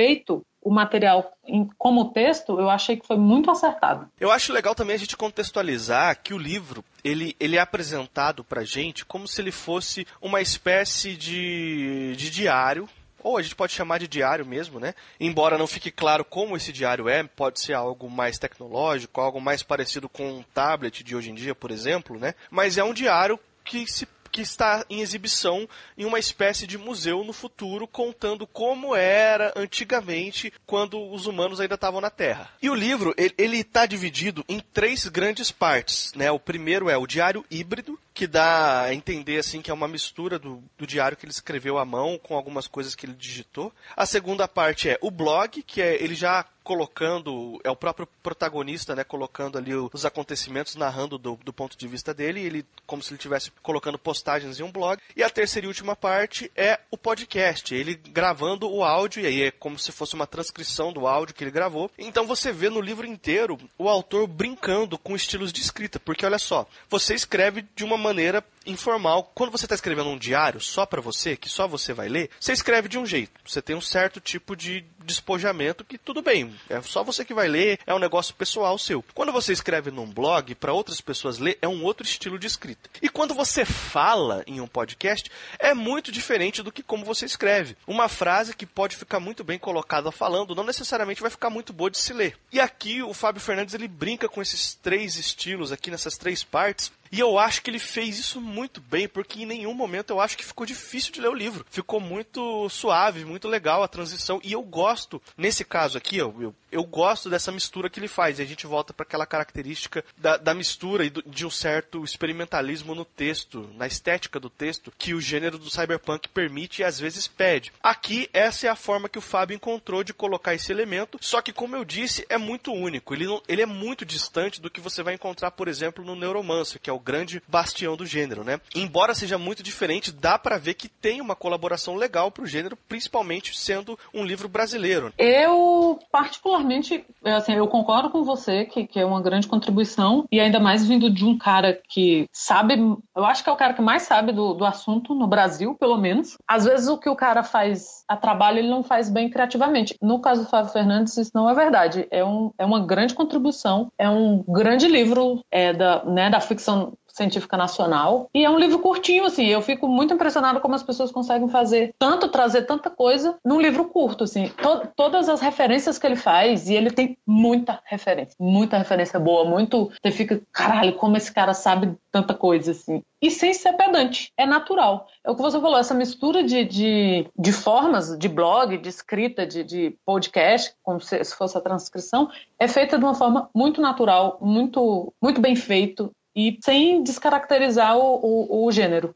o 0.66 0.72
material 0.72 1.32
como 1.78 2.12
texto, 2.12 2.60
eu 2.60 2.70
achei 2.70 2.98
que 2.98 3.06
foi 3.06 3.18
muito 3.18 3.52
acertado. 3.52 4.10
Eu 4.20 4.32
acho 4.32 4.52
legal 4.52 4.74
também 4.74 4.96
a 4.96 5.00
gente 5.00 5.16
contextualizar 5.16 6.20
que 6.24 6.34
o 6.34 6.40
livro 6.40 6.84
ele, 7.04 7.36
ele 7.40 7.56
é 7.56 7.60
apresentado 7.60 8.44
pra 8.44 8.64
gente 8.64 9.06
como 9.06 9.28
se 9.28 9.40
ele 9.40 9.52
fosse 9.52 10.08
uma 10.20 10.42
espécie 10.42 11.16
de, 11.16 12.16
de 12.18 12.32
diário 12.32 12.90
ou 13.22 13.38
a 13.38 13.42
gente 13.42 13.56
pode 13.56 13.74
chamar 13.74 14.00
de 14.00 14.08
diário 14.08 14.46
mesmo, 14.46 14.80
né? 14.80 14.94
Embora 15.20 15.58
não 15.58 15.66
fique 15.66 15.90
claro 15.90 16.24
como 16.24 16.56
esse 16.56 16.72
diário 16.72 17.10
é, 17.10 17.24
pode 17.24 17.60
ser 17.60 17.74
algo 17.74 18.10
mais 18.10 18.38
tecnológico, 18.38 19.22
algo 19.22 19.42
mais 19.42 19.64
parecido 19.64 20.08
com 20.10 20.40
um 20.40 20.44
tablet 20.54 21.04
de 21.04 21.16
hoje 21.16 21.32
em 21.32 21.36
dia, 21.36 21.56
por 21.56 21.72
exemplo, 21.72 22.20
né? 22.20 22.36
Mas 22.52 22.78
é 22.78 22.84
um 22.84 22.94
diário 22.94 23.40
que 23.64 23.88
se 23.88 24.08
que 24.36 24.42
está 24.42 24.86
em 24.90 25.00
exibição 25.00 25.66
em 25.98 26.04
uma 26.04 26.20
espécie 26.20 26.68
de 26.68 26.78
museu 26.78 27.24
no 27.24 27.32
futuro, 27.32 27.88
contando 27.88 28.46
como 28.46 28.94
era 28.94 29.54
antigamente, 29.56 30.52
quando 30.66 31.02
os 31.10 31.26
humanos 31.26 31.62
ainda 31.62 31.76
estavam 31.76 32.02
na 32.02 32.10
Terra. 32.10 32.50
E 32.62 32.70
o 32.70 32.76
livro, 32.76 33.16
ele 33.38 33.60
está 33.60 33.86
dividido 33.86 34.44
em 34.50 34.60
três 34.60 35.08
grandes 35.08 35.52
partes. 35.52 36.12
Né? 36.16 36.30
O 36.32 36.38
primeiro 36.38 36.90
é 36.90 36.98
o 36.98 37.08
diário 37.08 37.46
híbrido, 37.50 37.98
que 38.14 38.28
dá 38.28 38.82
a 38.82 38.94
entender 38.94 39.38
assim 39.38 39.62
que 39.62 39.72
é 39.72 39.74
uma 39.74 39.88
mistura 39.88 40.38
do, 40.38 40.62
do, 40.78 40.86
diário 40.86 41.16
que 41.16 41.26
ele 41.26 41.32
escreveu 41.32 41.78
à 41.78 41.86
mão 41.86 42.20
com 42.22 42.36
algumas 42.36 42.68
coisas 42.68 42.94
que 42.94 43.06
ele 43.06 43.14
digitou. 43.14 43.72
A 43.96 44.06
segunda 44.06 44.50
parte 44.50 44.90
é 44.90 44.98
o 45.02 45.10
blog, 45.10 45.64
que 45.64 45.82
é 45.82 45.96
ele 46.04 46.16
já 46.16 46.46
colocando, 46.66 47.62
é 47.64 47.70
o 47.70 47.76
próprio 47.76 48.08
protagonista, 48.24 48.96
né, 48.96 49.04
colocando 49.04 49.56
ali 49.56 49.74
os 49.76 50.04
acontecimentos, 50.04 50.76
narrando 50.76 51.20
do, 51.20 51.36
do 51.46 51.54
ponto 51.54 51.78
de 51.78 51.88
vista 51.88 52.12
dele, 52.12 52.42
ele 52.42 52.66
como 52.88 53.04
se 53.04 53.12
ele 53.12 53.18
estivesse 53.18 53.52
colocando 53.62 54.00
postagens 54.00 54.60
em 54.60 54.64
um 54.64 54.72
blog. 54.72 55.00
E 55.16 55.22
a 55.22 55.30
terceira 55.30 55.68
e 55.68 55.68
última 55.68 55.96
parte 55.96 56.52
é 56.56 56.80
o 56.90 56.98
podcast, 56.98 57.74
ele 57.74 57.94
gravando 57.94 58.68
o 58.68 58.84
áudio, 58.84 59.22
e 59.22 59.28
aí 59.28 59.44
é 59.44 59.52
como 59.52 59.78
se 59.78 59.92
fosse 59.92 60.16
uma 60.16 60.26
transcrição 60.26 60.92
do 60.92 61.06
áudio 61.06 61.36
que 61.36 61.44
ele 61.44 61.52
gravou. 61.52 61.92
Então 62.00 62.26
você 62.26 62.52
vê 62.52 62.68
no 62.68 62.82
livro 62.82 63.06
inteiro 63.06 63.60
o 63.78 63.88
autor 63.88 64.26
brincando 64.26 64.98
com 64.98 65.16
estilos 65.16 65.54
de 65.54 65.62
escrita, 65.62 66.00
porque 66.00 66.26
olha 66.26 66.40
só, 66.40 66.68
você 66.90 67.14
escreve 67.14 67.64
de 67.76 67.84
uma 67.84 67.98
maneira 67.98 68.44
informal. 68.66 69.32
Quando 69.36 69.52
você 69.52 69.66
está 69.66 69.76
escrevendo 69.76 70.10
um 70.10 70.18
diário 70.18 70.60
só 70.60 70.86
para 70.86 71.02
você, 71.02 71.36
que 71.36 71.50
só 71.50 71.68
você 71.68 71.94
vai 71.94 72.10
ler, 72.10 72.30
você 72.40 72.54
escreve 72.54 72.88
de 72.88 72.98
um 72.98 73.06
jeito. 73.06 73.40
Você 73.46 73.62
tem 73.62 73.76
um 73.76 73.82
certo 73.82 74.20
tipo 74.20 74.56
de 74.56 74.86
despojamento 75.04 75.84
que 75.84 75.98
tudo 75.98 76.22
bem, 76.22 76.54
é 76.70 76.82
só 76.82 77.04
você 77.04 77.24
que 77.24 77.34
vai 77.34 77.48
ler, 77.48 77.80
é 77.86 77.94
um 77.94 78.00
negócio 78.00 78.34
pessoal 78.34 78.78
seu. 78.78 79.04
Quando 79.14 79.32
você 79.32 79.54
escreve 79.54 79.92
num 79.92 80.10
blog 80.10 80.56
para 80.56 80.74
outras 80.74 81.00
pessoas 81.00 81.38
ler, 81.38 81.58
é 81.62 81.68
um 81.68 81.84
outro 81.84 82.06
estilo 82.06 82.40
de 82.40 82.48
escrita. 82.48 82.90
E 83.02 83.10
quando 83.10 83.34
você 83.34 83.64
fala 83.64 84.44
em 84.48 84.60
um 84.60 84.68
podcast, 84.68 85.32
é 85.60 85.74
muito 85.74 86.12
diferente 86.12 86.64
do 86.64 86.72
que 86.72 86.84
como 86.84 87.06
você 87.06 87.26
escreve. 87.26 87.78
Uma 87.86 88.10
frase 88.10 88.56
que 88.56 88.66
pode 88.66 88.96
ficar 88.96 89.20
muito 89.20 89.44
bem 89.44 89.60
colocada 89.60 90.12
falando, 90.12 90.56
não 90.56 90.64
necessariamente 90.64 91.22
vai 91.22 91.30
ficar 91.30 91.50
muito 91.50 91.72
boa 91.72 91.92
de 91.92 91.98
se 91.98 92.14
ler. 92.14 92.38
E 92.52 92.60
aqui 92.60 93.02
o 93.04 93.14
Fábio 93.14 93.42
Fernandes 93.42 93.74
ele 93.74 93.88
brinca 93.88 94.28
com 94.28 94.42
esses 94.42 94.74
três 94.74 95.18
estilos 95.18 95.72
aqui 95.72 95.92
nessas 95.92 96.18
três 96.18 96.44
partes 96.44 96.92
e 97.12 97.20
eu 97.20 97.38
acho 97.38 97.62
que 97.62 97.70
ele 97.70 97.80
fez 97.80 98.18
isso 98.18 98.42
muito 98.42 98.82
bem, 98.82 99.08
porque 99.08 99.44
em 99.44 99.46
nenhum 99.46 99.74
momento 99.74 100.12
eu 100.12 100.20
acho 100.20 100.38
que 100.38 100.46
ficou 100.46 100.66
difícil 100.66 101.12
de 101.12 101.22
ler 101.22 101.30
o 101.30 101.34
livro. 101.34 101.66
Ficou 101.70 102.00
muito 102.00 102.70
suave, 102.70 103.26
muito 103.26 103.48
legal 103.48 103.84
a 103.84 103.88
transição. 103.88 104.40
E 104.44 104.54
eu 104.54 104.62
gosto, 104.62 105.22
nesse 105.38 105.64
caso 105.64 105.98
aqui, 105.98 106.18
eu, 106.18 106.36
eu, 106.40 106.56
eu 106.72 106.84
gosto 106.84 107.30
dessa 107.30 107.52
mistura 107.52 107.90
que 107.90 108.00
ele 108.00 108.08
faz. 108.08 108.40
E 108.40 108.42
a 108.42 108.46
gente 108.46 108.68
volta 108.68 108.94
para 108.94 109.06
aquela 109.06 109.26
característica 109.26 110.04
da, 110.18 110.38
da 110.38 110.54
mistura 110.54 111.06
e 111.06 111.10
do, 111.10 111.24
de 111.24 111.46
um 111.46 111.50
certo 111.50 112.04
experimentalismo 112.04 112.96
no 112.96 113.06
texto, 113.06 113.70
na 113.76 113.88
estética 113.88 114.40
do 114.40 114.50
texto, 114.50 114.92
que 114.98 115.14
o 115.14 115.22
gênero 115.22 115.58
do 115.58 115.70
cyberpunk 115.70 116.28
permite 116.30 116.82
e 116.82 116.86
às 116.86 117.00
vezes 117.00 117.28
pede. 117.28 117.72
Aqui, 117.82 118.30
essa 118.34 118.68
é 118.68 118.70
a 118.70 118.76
forma 118.76 119.10
que 119.10 119.18
o 119.18 119.22
Fábio 119.22 119.56
encontrou 119.56 120.04
de 120.04 120.14
colocar 120.14 120.54
esse 120.54 120.72
elemento, 120.72 121.18
só 121.22 121.42
que, 121.42 121.54
como 121.54 121.76
eu 121.76 121.86
disse, 121.86 122.26
é 122.30 122.38
muito 122.38 122.72
único. 122.72 123.14
Ele, 123.14 123.26
não, 123.26 123.42
ele 123.48 123.62
é 123.62 123.66
muito 123.66 124.06
distante 124.06 124.62
do 124.62 124.70
que 124.70 124.82
você 124.82 125.02
vai 125.04 125.14
encontrar, 125.14 125.52
por 125.52 125.68
exemplo, 125.68 126.04
no 126.04 126.16
Neuromancer, 126.16 126.80
que 126.82 126.90
é 126.90 126.94
o 126.96 127.00
grande 127.00 127.42
bastião 127.48 127.96
do 127.96 128.06
gênero, 128.06 128.44
né? 128.44 128.60
Embora 128.74 129.14
seja 129.14 129.38
muito 129.38 129.62
diferente, 129.62 130.12
dá 130.12 130.38
para 130.38 130.58
ver 130.58 130.74
que 130.74 130.90
tem 130.90 131.22
uma 131.22 131.36
colaboração 131.36 131.96
legal 131.96 132.32
pro 132.32 132.46
gênero, 132.46 132.78
principalmente 132.88 133.58
sendo 133.58 133.98
um 134.14 134.24
livro 134.24 134.48
brasileiro. 134.48 135.14
Eu, 135.18 136.00
particularmente, 136.12 137.06
assim, 137.24 137.54
eu 137.54 137.68
concordo 137.68 138.10
com 138.10 138.24
você 138.24 138.66
que, 138.66 138.88
que 138.88 139.00
é 139.00 139.06
uma 139.06 139.22
grande 139.22 139.48
contribuição, 139.48 140.26
e 140.32 140.40
ainda 140.40 140.60
mais 140.60 140.86
vindo 140.88 141.10
de 141.10 141.26
um 141.26 141.38
cara 141.38 141.80
que 141.88 142.28
sabe, 142.32 142.76
eu 143.16 143.26
acho 143.26 143.44
que 143.44 143.50
é 143.50 143.54
o 143.54 143.58
cara 143.58 143.74
que 143.74 143.82
mais 143.82 144.04
sabe 144.04 144.32
do, 144.32 144.54
do 144.54 144.66
assunto 144.66 145.14
no 145.14 145.28
Brasil, 145.28 145.76
pelo 145.76 145.98
menos. 145.98 146.38
Às 146.48 146.66
vezes 146.66 146.88
o 146.88 146.98
que 146.98 147.10
o 147.10 147.16
cara 147.16 147.44
faz 147.44 148.04
a 148.08 148.16
trabalho, 148.16 148.60
ele 148.60 148.70
não 148.70 148.84
faz 148.84 149.10
bem 149.10 149.30
criativamente. 149.30 149.96
No 150.02 150.20
caso 150.20 150.44
do 150.44 150.50
Fábio 150.50 150.72
Fernandes, 150.72 151.18
isso 151.18 151.32
não 151.34 151.50
é 151.50 151.54
verdade. 151.54 152.08
É, 152.12 152.24
um, 152.24 152.52
é 152.58 152.66
uma 152.66 152.86
grande 152.86 153.14
contribuição, 153.14 153.92
é 153.98 154.10
um 154.10 154.44
grande 154.48 154.88
livro 154.88 155.44
é, 155.52 155.74
da, 155.74 156.04
né, 156.06 156.30
da 156.30 156.40
ficção 156.40 156.85
científica 157.16 157.56
nacional. 157.56 158.30
E 158.34 158.44
é 158.44 158.50
um 158.50 158.60
livro 158.60 158.80
curtinho, 158.80 159.26
assim. 159.26 159.46
Eu 159.46 159.62
fico 159.62 159.88
muito 159.88 160.14
impressionada 160.14 160.60
como 160.60 160.76
as 160.76 160.84
pessoas 160.84 161.12
conseguem 161.12 161.48
fazer 161.48 161.94
tanto, 161.98 162.28
trazer 162.28 162.64
tanta 162.64 162.90
coisa 162.90 163.38
num 163.44 163.60
livro 163.60 163.86
curto, 163.86 164.26
assim. 164.26 164.50
To 164.62 164.88
todas 164.96 165.30
as 165.30 165.40
referências 165.42 165.98
que 165.98 166.06
ele 166.06 166.16
faz, 166.16 166.70
e 166.70 166.74
ele 166.74 166.92
tem 166.92 167.18
muita 167.26 167.82
referência, 167.86 168.36
muita 168.40 168.78
referência 168.78 169.20
boa, 169.20 169.46
muito. 169.46 169.92
Você 170.02 170.12
fica, 170.12 170.42
caralho, 170.52 170.94
como 170.94 171.18
esse 171.18 171.32
cara 171.32 171.54
sabe 171.54 171.96
tanta 172.12 172.34
coisa, 172.34 172.72
assim. 172.72 173.02
E 173.22 173.32
sem 173.32 173.54
ser 173.54 173.74
pedante, 173.74 174.32
é 174.38 174.46
natural. 174.46 175.08
É 175.26 175.32
o 175.32 175.36
que 175.36 175.42
você 175.42 175.60
falou, 175.60 175.80
essa 175.80 175.94
mistura 175.94 176.44
de, 176.44 176.64
de, 176.66 177.28
de 177.38 177.52
formas, 177.52 178.18
de 178.18 178.28
blog, 178.28 178.78
de 178.78 178.90
escrita, 178.90 179.48
de, 179.48 179.64
de 179.64 179.98
podcast, 180.06 180.76
como 180.84 181.02
se, 181.02 181.24
se 181.24 181.36
fosse 181.36 181.58
a 181.58 181.62
transcrição, 181.62 182.30
é 182.60 182.68
feita 182.68 182.98
de 182.98 183.04
uma 183.04 183.16
forma 183.16 183.50
muito 183.56 183.82
natural, 183.82 184.38
muito, 184.42 185.14
muito 185.22 185.42
bem 185.42 185.56
feito 185.56 186.12
e 186.36 186.60
sem 186.64 187.02
descaracterizar 187.02 187.98
o, 187.98 188.20
o, 188.22 188.66
o, 188.66 188.72
gênero. 188.72 189.16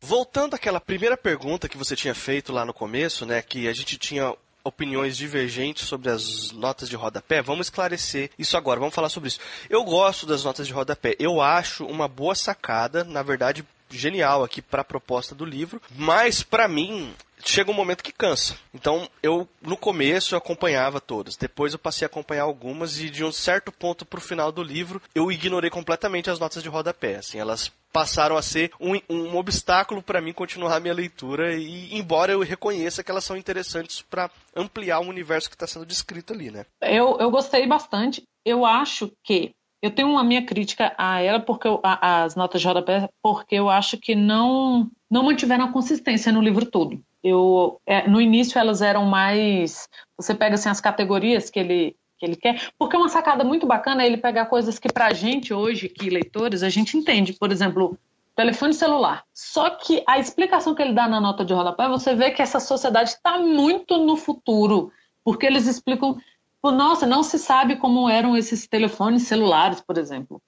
Voltando 0.00 0.54
àquela 0.54 0.80
primeira 0.80 1.16
pergunta 1.16 1.68
que 1.68 1.78
você 1.78 1.96
tinha 1.96 2.14
feito 2.14 2.52
lá 2.52 2.64
no 2.64 2.74
começo, 2.74 3.24
né, 3.24 3.40
que 3.40 3.66
a 3.66 3.72
gente 3.72 3.96
tinha 3.96 4.34
opiniões 4.62 5.16
divergentes 5.16 5.88
sobre 5.88 6.10
as 6.10 6.52
notas 6.52 6.88
de 6.88 6.96
rodapé, 6.96 7.40
vamos 7.40 7.66
esclarecer 7.66 8.30
isso 8.38 8.56
agora, 8.56 8.78
vamos 8.78 8.94
falar 8.94 9.08
sobre 9.08 9.28
isso. 9.28 9.40
Eu 9.70 9.82
gosto 9.82 10.26
das 10.26 10.44
notas 10.44 10.66
de 10.66 10.72
rodapé, 10.72 11.16
eu 11.18 11.40
acho 11.40 11.86
uma 11.86 12.06
boa 12.06 12.34
sacada, 12.34 13.02
na 13.02 13.22
verdade, 13.22 13.64
genial 13.90 14.44
aqui 14.44 14.60
para 14.60 14.82
a 14.82 14.84
proposta 14.84 15.34
do 15.34 15.44
livro, 15.44 15.80
mas 15.96 16.42
para 16.42 16.68
mim 16.68 17.14
chega 17.44 17.70
um 17.70 17.74
momento 17.74 18.02
que 18.02 18.12
cansa. 18.12 18.56
Então, 18.74 19.08
eu 19.22 19.48
no 19.60 19.76
começo 19.76 20.34
eu 20.34 20.38
acompanhava 20.38 21.00
todas, 21.00 21.36
depois 21.36 21.72
eu 21.72 21.78
passei 21.78 22.04
a 22.04 22.06
acompanhar 22.06 22.42
algumas 22.42 22.98
e 23.00 23.10
de 23.10 23.24
um 23.24 23.32
certo 23.32 23.72
ponto 23.72 24.04
pro 24.04 24.20
final 24.20 24.52
do 24.52 24.62
livro, 24.62 25.00
eu 25.14 25.30
ignorei 25.30 25.70
completamente 25.70 26.30
as 26.30 26.38
notas 26.38 26.62
de 26.62 26.68
rodapé, 26.68 27.16
assim, 27.16 27.38
elas 27.38 27.72
passaram 27.92 28.36
a 28.36 28.42
ser 28.42 28.70
um, 28.80 29.00
um 29.08 29.36
obstáculo 29.36 30.02
para 30.02 30.20
mim 30.20 30.32
continuar 30.32 30.76
a 30.76 30.80
minha 30.80 30.94
leitura 30.94 31.54
e 31.56 31.96
embora 31.96 32.32
eu 32.32 32.40
reconheça 32.40 33.02
que 33.02 33.10
elas 33.10 33.24
são 33.24 33.36
interessantes 33.36 34.02
para 34.02 34.30
ampliar 34.54 35.00
o 35.00 35.08
universo 35.08 35.48
que 35.48 35.54
está 35.54 35.66
sendo 35.66 35.86
descrito 35.86 36.32
ali, 36.32 36.50
né? 36.50 36.66
Eu, 36.82 37.16
eu 37.18 37.30
gostei 37.30 37.66
bastante. 37.66 38.22
Eu 38.44 38.64
acho 38.64 39.10
que 39.24 39.52
eu 39.80 39.90
tenho 39.90 40.08
uma 40.08 40.24
minha 40.24 40.44
crítica 40.44 40.92
a 40.98 41.20
ela, 41.20 41.40
porque 41.40 41.68
eu, 41.68 41.80
a, 41.82 42.24
as 42.24 42.34
notas 42.34 42.60
de 42.60 42.66
rodapé, 42.66 43.08
porque 43.22 43.54
eu 43.54 43.68
acho 43.68 43.96
que 43.98 44.14
não 44.14 44.90
não 45.10 45.22
mantiveram 45.22 45.66
a 45.66 45.72
consistência 45.72 46.30
no 46.30 46.42
livro 46.42 46.66
todo. 46.66 47.00
Eu, 47.22 47.80
é, 47.86 48.06
no 48.08 48.20
início 48.20 48.58
elas 48.58 48.82
eram 48.82 49.06
mais, 49.06 49.88
você 50.16 50.34
pega 50.34 50.54
assim 50.54 50.68
as 50.68 50.80
categorias 50.80 51.50
que 51.50 51.58
ele 51.58 51.96
que 52.18 52.26
ele 52.26 52.34
quer, 52.34 52.70
porque 52.76 52.96
é 52.96 52.98
uma 52.98 53.08
sacada 53.08 53.44
muito 53.44 53.64
bacana 53.64 54.04
ele 54.04 54.16
pegar 54.16 54.46
coisas 54.46 54.76
que 54.76 54.92
para 54.92 55.06
a 55.06 55.12
gente 55.12 55.54
hoje, 55.54 55.88
que 55.88 56.10
leitores, 56.10 56.64
a 56.64 56.68
gente 56.68 56.96
entende. 56.96 57.32
Por 57.32 57.52
exemplo, 57.52 57.96
telefone 58.34 58.74
celular. 58.74 59.24
Só 59.32 59.70
que 59.70 60.02
a 60.06 60.18
explicação 60.18 60.74
que 60.74 60.82
ele 60.82 60.92
dá 60.92 61.08
na 61.08 61.20
nota 61.20 61.44
de 61.44 61.54
rodapé, 61.54 61.88
você 61.88 62.16
vê 62.16 62.32
que 62.32 62.42
essa 62.42 62.58
sociedade 62.58 63.10
está 63.10 63.38
muito 63.38 63.98
no 63.98 64.16
futuro, 64.16 64.92
porque 65.24 65.46
eles 65.46 65.66
explicam 65.66 66.18
nossa, 66.64 67.06
não 67.06 67.22
se 67.22 67.38
sabe 67.38 67.76
como 67.76 68.08
eram 68.08 68.36
esses 68.36 68.66
telefones 68.66 69.22
celulares, 69.22 69.80
por 69.80 69.96
exemplo, 69.96 70.42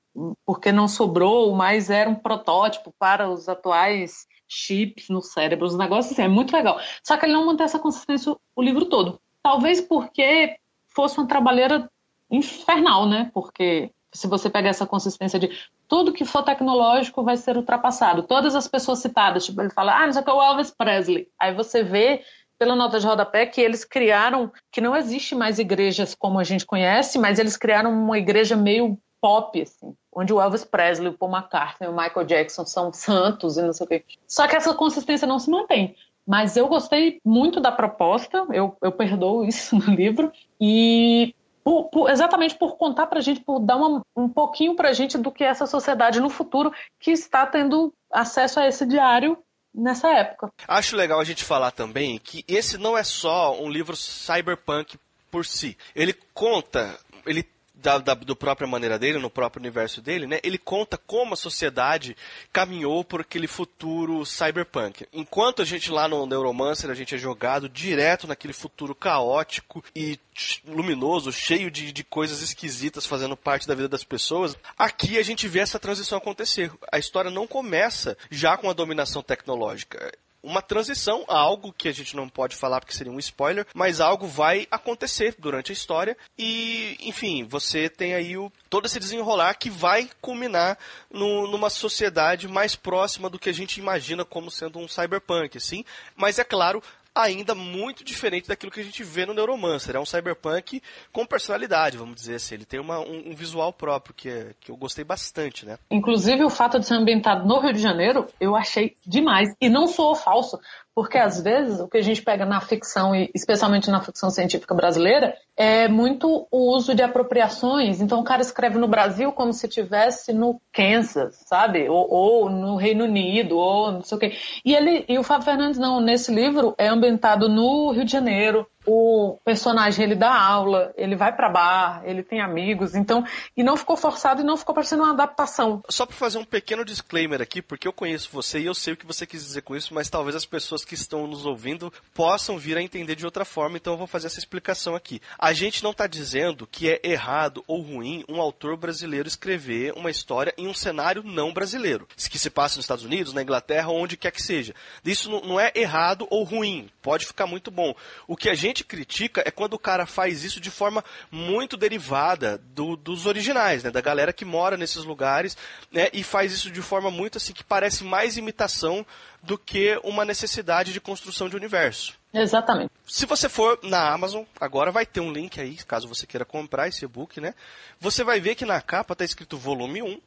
porque 0.44 0.72
não 0.72 0.88
sobrou, 0.88 1.54
mas 1.54 1.88
era 1.88 2.10
um 2.10 2.14
protótipo 2.14 2.92
para 2.98 3.30
os 3.30 3.48
atuais 3.48 4.26
chips 4.48 5.08
no 5.08 5.22
cérebro, 5.22 5.66
os 5.66 5.78
negócios 5.78 6.12
assim, 6.12 6.22
é 6.22 6.28
muito 6.28 6.52
legal. 6.52 6.80
Só 7.04 7.16
que 7.16 7.26
ele 7.26 7.32
não 7.32 7.46
mantém 7.46 7.64
essa 7.64 7.78
consistência 7.78 8.36
o 8.56 8.62
livro 8.62 8.86
todo. 8.86 9.20
Talvez 9.42 9.80
porque 9.80 10.56
fosse 10.88 11.16
uma 11.18 11.28
trabalheira 11.28 11.88
infernal, 12.28 13.08
né? 13.08 13.30
Porque 13.32 13.92
se 14.12 14.26
você 14.26 14.50
pegar 14.50 14.70
essa 14.70 14.86
consistência 14.86 15.38
de 15.38 15.48
tudo 15.86 16.12
que 16.12 16.24
for 16.24 16.42
tecnológico 16.42 17.22
vai 17.22 17.36
ser 17.36 17.56
ultrapassado. 17.56 18.24
Todas 18.24 18.54
as 18.54 18.66
pessoas 18.66 18.98
citadas, 18.98 19.44
tipo, 19.44 19.60
ele 19.60 19.70
fala, 19.70 19.96
ah, 19.96 20.06
não 20.06 20.12
sei 20.12 20.22
o 20.22 20.24
que 20.24 20.30
é 20.30 20.34
o 20.34 20.42
Elvis 20.42 20.70
Presley. 20.72 21.28
Aí 21.38 21.54
você 21.54 21.84
vê 21.84 22.22
pela 22.60 22.76
nota 22.76 23.00
de 23.00 23.06
rodapé 23.06 23.46
que 23.46 23.58
eles 23.58 23.86
criaram, 23.86 24.52
que 24.70 24.82
não 24.82 24.94
existe 24.94 25.34
mais 25.34 25.58
igrejas 25.58 26.14
como 26.14 26.38
a 26.38 26.44
gente 26.44 26.66
conhece, 26.66 27.18
mas 27.18 27.38
eles 27.38 27.56
criaram 27.56 27.90
uma 27.90 28.18
igreja 28.18 28.54
meio 28.54 28.98
pop, 29.18 29.62
assim, 29.62 29.94
onde 30.12 30.30
o 30.30 30.38
Elvis 30.38 30.62
Presley, 30.62 31.08
o 31.08 31.16
Paul 31.16 31.32
McCartney, 31.32 31.88
o 31.88 31.96
Michael 31.96 32.26
Jackson 32.26 32.66
são 32.66 32.92
santos 32.92 33.56
e 33.56 33.62
não 33.62 33.72
sei 33.72 33.86
o 33.86 33.88
quê. 33.88 34.04
Só 34.28 34.46
que 34.46 34.54
essa 34.54 34.74
consistência 34.74 35.26
não 35.26 35.38
se 35.38 35.50
mantém. 35.50 35.96
Mas 36.26 36.54
eu 36.54 36.68
gostei 36.68 37.18
muito 37.24 37.60
da 37.60 37.72
proposta, 37.72 38.46
eu, 38.52 38.76
eu 38.82 38.92
perdoo 38.92 39.42
isso 39.42 39.74
no 39.80 39.94
livro, 39.94 40.30
e 40.60 41.34
por, 41.64 41.84
por, 41.84 42.10
exatamente 42.10 42.56
por 42.56 42.76
contar 42.76 43.06
para 43.06 43.20
a 43.20 43.22
gente, 43.22 43.40
por 43.40 43.58
dar 43.58 43.76
uma, 43.76 44.02
um 44.14 44.28
pouquinho 44.28 44.76
para 44.76 44.90
a 44.90 44.92
gente 44.92 45.16
do 45.16 45.32
que 45.32 45.44
é 45.44 45.46
essa 45.46 45.66
sociedade 45.66 46.20
no 46.20 46.28
futuro 46.28 46.70
que 46.98 47.10
está 47.10 47.46
tendo 47.46 47.92
acesso 48.12 48.60
a 48.60 48.66
esse 48.66 48.84
diário 48.84 49.38
nessa 49.74 50.08
época. 50.08 50.52
Acho 50.66 50.96
legal 50.96 51.20
a 51.20 51.24
gente 51.24 51.44
falar 51.44 51.70
também 51.70 52.18
que 52.18 52.44
esse 52.46 52.78
não 52.78 52.96
é 52.96 53.04
só 53.04 53.60
um 53.60 53.68
livro 53.68 53.96
cyberpunk 53.96 54.98
por 55.30 55.46
si. 55.46 55.76
Ele 55.94 56.12
conta, 56.34 56.98
ele 57.24 57.48
da, 57.80 57.98
da 57.98 58.14
do 58.14 58.36
própria 58.36 58.68
maneira 58.68 58.98
dele, 58.98 59.18
no 59.18 59.30
próprio 59.30 59.60
universo 59.60 60.00
dele, 60.00 60.26
né? 60.26 60.38
Ele 60.42 60.58
conta 60.58 60.96
como 60.96 61.34
a 61.34 61.36
sociedade 61.36 62.16
caminhou 62.52 63.04
por 63.04 63.22
aquele 63.22 63.46
futuro 63.46 64.24
cyberpunk. 64.24 65.06
Enquanto 65.12 65.62
a 65.62 65.64
gente 65.64 65.90
lá 65.90 66.08
no 66.08 66.26
Neuromancer, 66.26 66.90
a 66.90 66.94
gente 66.94 67.14
é 67.14 67.18
jogado 67.18 67.68
direto 67.68 68.26
naquele 68.26 68.52
futuro 68.52 68.94
caótico 68.94 69.82
e 69.94 70.18
luminoso, 70.66 71.32
cheio 71.32 71.70
de, 71.70 71.92
de 71.92 72.04
coisas 72.04 72.40
esquisitas 72.40 73.06
fazendo 73.06 73.36
parte 73.36 73.66
da 73.66 73.74
vida 73.74 73.88
das 73.88 74.04
pessoas, 74.04 74.56
aqui 74.78 75.18
a 75.18 75.22
gente 75.22 75.48
vê 75.48 75.60
essa 75.60 75.78
transição 75.78 76.18
acontecer. 76.18 76.70
A 76.90 76.98
história 76.98 77.30
não 77.30 77.46
começa 77.46 78.16
já 78.30 78.56
com 78.56 78.70
a 78.70 78.74
dominação 78.74 79.22
tecnológica 79.22 80.12
uma 80.42 80.62
transição 80.62 81.24
a 81.28 81.36
algo 81.36 81.72
que 81.72 81.88
a 81.88 81.92
gente 81.92 82.16
não 82.16 82.28
pode 82.28 82.56
falar 82.56 82.80
porque 82.80 82.94
seria 82.94 83.12
um 83.12 83.18
spoiler, 83.18 83.66
mas 83.74 84.00
algo 84.00 84.26
vai 84.26 84.66
acontecer 84.70 85.34
durante 85.38 85.70
a 85.70 85.74
história 85.74 86.16
e, 86.38 86.96
enfim, 87.00 87.44
você 87.44 87.88
tem 87.88 88.14
aí 88.14 88.36
o, 88.36 88.50
todo 88.68 88.86
esse 88.86 88.98
desenrolar 88.98 89.54
que 89.54 89.70
vai 89.70 90.08
culminar 90.20 90.78
no, 91.10 91.46
numa 91.46 91.70
sociedade 91.70 92.48
mais 92.48 92.74
próxima 92.74 93.28
do 93.28 93.38
que 93.38 93.48
a 93.48 93.54
gente 93.54 93.78
imagina 93.78 94.24
como 94.24 94.50
sendo 94.50 94.78
um 94.78 94.88
cyberpunk, 94.88 95.56
assim. 95.56 95.84
Mas 96.16 96.38
é 96.38 96.44
claro, 96.44 96.82
ainda 97.14 97.54
muito 97.54 98.04
diferente 98.04 98.48
daquilo 98.48 98.70
que 98.70 98.80
a 98.80 98.84
gente 98.84 99.02
vê 99.02 99.26
no 99.26 99.34
Neuromancer. 99.34 99.96
É 99.96 100.00
um 100.00 100.06
cyberpunk 100.06 100.82
com 101.12 101.26
personalidade, 101.26 101.96
vamos 101.96 102.14
dizer 102.14 102.36
assim. 102.36 102.54
Ele 102.54 102.64
tem 102.64 102.80
uma, 102.80 103.00
um, 103.00 103.30
um, 103.30 103.34
visual 103.34 103.72
próprio 103.72 104.14
que, 104.14 104.28
é, 104.28 104.54
que 104.60 104.70
eu 104.70 104.76
gostei 104.76 105.04
bastante, 105.04 105.66
né? 105.66 105.78
Inclusive, 105.90 106.44
o 106.44 106.50
fato 106.50 106.78
de 106.78 106.86
ser 106.86 106.94
ambientado 106.94 107.46
no 107.46 107.60
Rio 107.60 107.72
de 107.72 107.80
Janeiro, 107.80 108.26
eu 108.40 108.54
achei 108.54 108.96
demais. 109.06 109.54
E 109.60 109.68
não 109.68 109.86
sou 109.86 110.14
falso, 110.14 110.58
porque 110.94 111.18
às 111.18 111.40
vezes 111.40 111.80
o 111.80 111.88
que 111.88 111.98
a 111.98 112.02
gente 112.02 112.22
pega 112.22 112.44
na 112.44 112.60
ficção, 112.60 113.14
e 113.14 113.30
especialmente 113.34 113.90
na 113.90 114.00
ficção 114.00 114.30
científica 114.30 114.74
brasileira, 114.74 115.34
é 115.56 115.88
muito 115.88 116.46
o 116.50 116.74
uso 116.74 116.94
de 116.94 117.02
apropriações. 117.02 118.00
Então 118.00 118.20
o 118.20 118.24
cara 118.24 118.42
escreve 118.42 118.78
no 118.78 118.88
Brasil 118.88 119.32
como 119.32 119.52
se 119.52 119.66
estivesse 119.66 120.32
no 120.32 120.60
Kansas, 120.72 121.36
sabe? 121.46 121.88
Ou, 121.88 122.06
ou, 122.10 122.50
no 122.50 122.76
Reino 122.76 123.04
Unido, 123.04 123.56
ou 123.56 123.92
não 123.92 124.02
sei 124.02 124.16
o 124.16 124.20
quê. 124.20 124.32
E 124.64 124.74
ele, 124.74 125.04
e 125.08 125.18
o 125.18 125.22
Fábio 125.22 125.44
Fernandes 125.44 125.78
não, 125.78 126.00
nesse 126.00 126.34
livro 126.34 126.74
é 126.78 126.88
ambientado 126.88 127.48
no 127.48 127.92
Rio 127.92 128.04
de 128.04 128.12
Janeiro, 128.12 128.66
o 128.86 129.38
personagem 129.44 130.04
ele 130.04 130.14
dá 130.14 130.34
aula, 130.34 130.92
ele 130.96 131.14
vai 131.14 131.34
para 131.34 131.48
bar, 131.48 132.02
ele 132.04 132.22
tem 132.22 132.40
amigos, 132.40 132.94
então 132.94 133.24
e 133.56 133.62
não 133.62 133.76
ficou 133.76 133.96
forçado 133.96 134.40
e 134.40 134.44
não 134.44 134.56
ficou 134.56 134.74
parecendo 134.74 135.02
uma 135.02 135.12
adaptação. 135.12 135.82
Só 135.88 136.06
para 136.06 136.16
fazer 136.16 136.38
um 136.38 136.44
pequeno 136.44 136.84
disclaimer 136.84 137.42
aqui, 137.42 137.60
porque 137.60 137.86
eu 137.86 137.92
conheço 137.92 138.30
você 138.32 138.60
e 138.60 138.66
eu 138.66 138.74
sei 138.74 138.94
o 138.94 138.96
que 138.96 139.06
você 139.06 139.26
quis 139.26 139.44
dizer 139.44 139.62
com 139.62 139.76
isso, 139.76 139.92
mas 139.92 140.08
talvez 140.08 140.34
as 140.34 140.46
pessoas 140.46 140.84
que 140.84 140.94
estão 140.94 141.26
nos 141.26 141.44
ouvindo 141.44 141.92
possam 142.14 142.58
vir 142.58 142.76
a 142.76 142.82
entender 142.82 143.14
de 143.14 143.24
outra 143.24 143.44
forma, 143.44 143.76
então 143.76 143.94
eu 143.94 143.98
vou 143.98 144.06
fazer 144.06 144.28
essa 144.28 144.38
explicação 144.38 144.94
aqui. 144.94 145.20
A 145.38 145.52
gente 145.52 145.82
não 145.82 145.90
está 145.90 146.06
dizendo 146.06 146.66
que 146.66 146.88
é 146.90 147.00
errado 147.02 147.62
ou 147.66 147.82
ruim 147.82 148.24
um 148.28 148.40
autor 148.40 148.76
brasileiro 148.76 149.28
escrever 149.28 149.92
uma 149.96 150.10
história 150.10 150.54
em 150.56 150.66
um 150.66 150.74
cenário 150.74 151.22
não 151.22 151.52
brasileiro, 151.52 152.06
que 152.30 152.38
se 152.38 152.50
passa 152.50 152.76
nos 152.76 152.84
Estados 152.84 153.04
Unidos, 153.04 153.32
na 153.32 153.42
Inglaterra, 153.42 153.90
onde 153.90 154.16
quer 154.16 154.30
que 154.30 154.42
seja. 154.42 154.74
Isso 155.04 155.30
não 155.30 155.58
é 155.58 155.72
errado 155.74 156.26
ou 156.30 156.44
ruim, 156.44 156.88
pode 157.02 157.26
ficar 157.26 157.46
muito 157.46 157.70
bom. 157.70 157.94
O 158.26 158.36
que 158.36 158.48
a 158.48 158.54
gente 158.54 158.69
gente 158.70 158.84
critica 158.84 159.42
é 159.44 159.50
quando 159.50 159.74
o 159.74 159.78
cara 159.78 160.06
faz 160.06 160.44
isso 160.44 160.60
de 160.60 160.70
forma 160.70 161.04
muito 161.30 161.76
derivada 161.76 162.58
do, 162.74 162.96
dos 162.96 163.26
originais, 163.26 163.84
né? 163.84 163.90
Da 163.90 164.00
galera 164.00 164.32
que 164.32 164.44
mora 164.44 164.76
nesses 164.76 165.04
lugares, 165.04 165.56
né? 165.92 166.08
E 166.12 166.22
faz 166.22 166.52
isso 166.52 166.70
de 166.70 166.82
forma 166.82 167.10
muito 167.10 167.38
assim 167.38 167.52
que 167.52 167.62
parece 167.62 168.04
mais 168.04 168.36
imitação 168.36 169.04
do 169.42 169.58
que 169.58 170.00
uma 170.02 170.24
necessidade 170.24 170.92
de 170.92 171.00
construção 171.00 171.48
de 171.48 171.56
universo. 171.56 172.18
Exatamente. 172.32 172.92
Se 173.06 173.26
você 173.26 173.48
for 173.48 173.78
na 173.82 174.12
Amazon, 174.12 174.44
agora 174.60 174.92
vai 174.92 175.04
ter 175.04 175.20
um 175.20 175.32
link 175.32 175.60
aí, 175.60 175.76
caso 175.76 176.06
você 176.06 176.26
queira 176.26 176.44
comprar 176.44 176.88
esse 176.88 177.04
e-book, 177.04 177.40
né? 177.40 177.54
Você 177.98 178.22
vai 178.22 178.38
ver 178.40 178.54
que 178.54 178.64
na 178.64 178.80
capa 178.80 179.14
está 179.14 179.24
escrito 179.24 179.58
volume 179.58 180.02
1, 180.02 180.20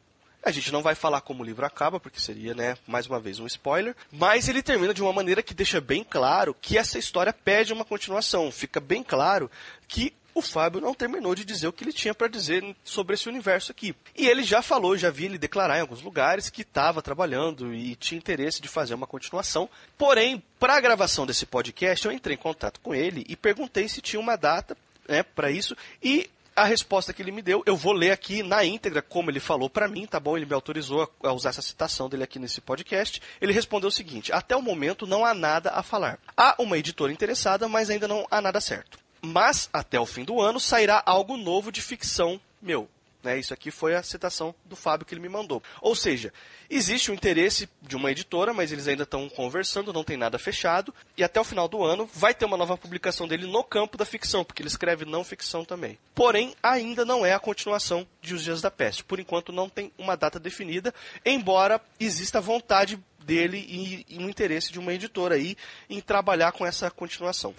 a 0.44 0.52
gente 0.52 0.72
não 0.72 0.82
vai 0.82 0.96
falar 0.96 1.22
como 1.22 1.42
o 1.42 1.46
livro 1.46 1.66
acaba, 1.66 2.00
porque 2.00 2.20
seria, 2.20 2.54
né, 2.54 2.78
mais 2.86 3.08
uma 3.08 3.20
vez 3.20 3.40
um 3.40 3.48
spoiler, 3.48 3.96
mas 4.12 4.48
ele 4.48 4.62
termina 4.62 4.94
de 4.94 5.02
uma 5.02 5.14
maneira 5.14 5.42
que 5.42 5.54
deixa 5.54 5.80
bem 5.80 6.04
claro 6.04 6.56
que 6.60 6.78
essa 6.78 7.00
história 7.00 7.34
pede 7.34 7.74
uma 7.74 7.86
continuação. 7.86 8.52
Fica 8.52 8.80
bem 8.80 9.04
claro 9.04 9.50
que 9.88 10.14
o 10.36 10.42
Fábio 10.42 10.82
não 10.82 10.94
terminou 10.94 11.36
de 11.36 11.46
dizer 11.46 11.68
o 11.68 11.74
que 11.74 11.84
ele 11.84 11.94
tinha 11.94 12.14
para 12.14 12.28
dizer 12.28 12.76
sobre 12.84 13.14
esse 13.14 13.30
universo 13.30 13.72
aqui. 13.72 13.96
E 14.16 14.28
ele 14.28 14.44
já 14.44 14.62
falou, 14.62 14.98
já 14.98 15.10
vi 15.12 15.26
ele 15.26 15.38
declarar 15.38 15.78
em 15.78 15.82
alguns 15.82 16.02
lugares 16.02 16.50
que 16.50 16.64
estava 16.64 17.02
trabalhando 17.02 17.74
e 17.74 17.96
tinha 17.96 18.18
interesse 18.18 18.62
de 18.62 18.68
fazer 18.68 18.96
uma 18.96 19.06
continuação. 19.06 19.70
Porém, 19.98 20.42
para 20.60 20.76
a 20.76 20.82
gravação 20.82 21.26
desse 21.26 21.46
podcast, 21.46 22.06
eu 22.06 22.12
entrei 22.12 22.36
em 22.36 22.40
contato 22.40 22.80
com 22.80 22.96
ele 22.96 23.24
e 23.30 23.36
perguntei 23.36 23.88
se 23.88 24.02
tinha 24.02 24.20
uma 24.20 24.36
data 24.36 24.76
né, 25.08 25.22
para 25.22 25.52
isso. 25.52 25.78
E 26.02 26.30
a 26.56 26.64
resposta 26.64 27.14
que 27.14 27.22
ele 27.22 27.32
me 27.32 27.42
deu, 27.42 27.64
eu 27.66 27.76
vou 27.76 27.94
ler 27.94 28.12
aqui 28.12 28.44
na 28.44 28.64
íntegra, 28.64 29.02
como 29.02 29.30
ele 29.30 29.40
falou 29.40 29.70
para 29.70 29.88
mim, 29.88 30.06
tá 30.06 30.20
bom? 30.20 30.38
Ele 30.38 30.46
me 30.46 30.54
autorizou 30.54 31.12
a 31.24 31.34
usar 31.34 31.50
essa 31.50 31.62
citação 31.62 32.10
dele 32.10 32.24
aqui 32.24 32.40
nesse 32.40 32.62
podcast. 32.62 33.22
Ele 33.42 33.54
respondeu 33.54 33.90
o 33.90 33.92
seguinte: 33.92 34.32
Até 34.32 34.56
o 34.56 34.62
momento 34.62 35.08
não 35.08 35.26
há 35.26 35.34
nada 35.34 35.72
a 35.72 35.84
falar. 35.84 36.20
Há 36.36 36.56
uma 36.60 36.78
editora 36.78 37.12
interessada, 37.12 37.68
mas 37.68 37.90
ainda 37.90 38.08
não 38.08 38.28
há 38.30 38.42
nada 38.42 38.62
certo. 38.62 39.00
Mas 39.22 39.70
até 39.72 40.00
o 40.00 40.06
fim 40.06 40.24
do 40.24 40.42
ano 40.42 40.60
sairá 40.60 41.02
algo 41.06 41.38
novo 41.38 41.72
de 41.72 41.82
ficção 41.82 42.40
meu. 42.62 42.90
Né? 43.24 43.40
Isso 43.40 43.54
aqui 43.54 43.72
foi 43.72 43.96
a 43.96 44.04
citação 44.04 44.54
do 44.66 44.76
Fábio 44.76 45.06
que 45.06 45.14
ele 45.14 45.22
me 45.22 45.30
mandou. 45.30 45.64
Ou 45.82 45.96
seja, 45.96 46.34
existe 46.70 47.10
o 47.10 47.14
interesse 47.14 47.70
de 47.82 47.96
uma 47.96 48.12
editora, 48.12 48.54
mas 48.54 48.72
eles 48.72 48.88
ainda 48.88 49.04
estão 49.04 49.30
conversando, 49.30 49.94
não 49.94 50.04
tem 50.04 50.18
nada 50.18 50.38
fechado, 50.38 50.94
e 51.18 51.24
até 51.24 51.40
o 51.40 51.44
final 51.44 51.68
do 51.68 51.84
ano 51.84 52.10
vai 52.14 52.34
ter 52.34 52.46
uma 52.46 52.58
nova 52.58 52.78
publicação 52.78 53.28
dele 53.28 53.48
no 53.48 53.64
campo 53.64 53.98
da 53.98 54.06
ficção, 54.06 54.44
porque 54.44 54.62
ele 54.62 54.68
escreve 54.68 55.06
não 55.06 55.24
ficção 55.24 55.64
também. 55.64 55.98
Porém, 56.14 56.54
ainda 56.62 57.06
não 57.06 57.26
é 57.26 57.34
a 57.34 57.40
continuação 57.40 58.06
de 58.22 58.36
Os 58.36 58.44
Dias 58.44 58.62
da 58.62 58.70
Peste. 58.70 59.04
Por 59.04 59.20
enquanto, 59.20 59.54
não 59.54 59.70
tem 59.70 59.92
uma 59.98 60.18
data 60.18 60.40
definida, 60.40 60.94
embora 61.26 61.80
exista 62.00 62.42
vontade 62.42 63.00
dele 63.24 63.58
e, 63.58 64.06
e 64.10 64.22
interesse 64.22 64.72
de 64.72 64.80
uma 64.80 64.94
editora 64.94 65.36
aí 65.36 65.56
em 65.90 66.02
trabalhar 66.02 66.52
com 66.52 66.66
essa 66.66 66.92
continuação. 66.92 67.56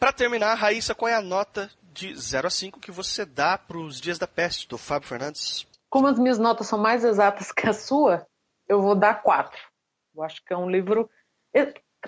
Para 0.00 0.12
terminar, 0.12 0.54
Raíssa, 0.54 0.94
qual 0.94 1.10
é 1.10 1.14
a 1.14 1.20
nota 1.20 1.70
de 1.92 2.14
0 2.14 2.46
a 2.46 2.50
5 2.50 2.80
que 2.80 2.90
você 2.90 3.24
dá 3.24 3.58
para 3.58 3.78
os 3.78 4.00
Dias 4.00 4.18
da 4.18 4.26
Peste, 4.26 4.68
do 4.68 4.78
Fábio 4.78 5.08
Fernandes? 5.08 5.66
Como 5.88 6.06
as 6.06 6.18
minhas 6.18 6.38
notas 6.38 6.66
são 6.66 6.78
mais 6.78 7.04
exatas 7.04 7.50
que 7.50 7.68
a 7.68 7.72
sua, 7.72 8.26
eu 8.68 8.80
vou 8.80 8.94
dar 8.94 9.22
4. 9.22 9.58
Eu 10.14 10.22
acho 10.22 10.44
que 10.44 10.52
é 10.52 10.56
um 10.56 10.70
livro. 10.70 11.10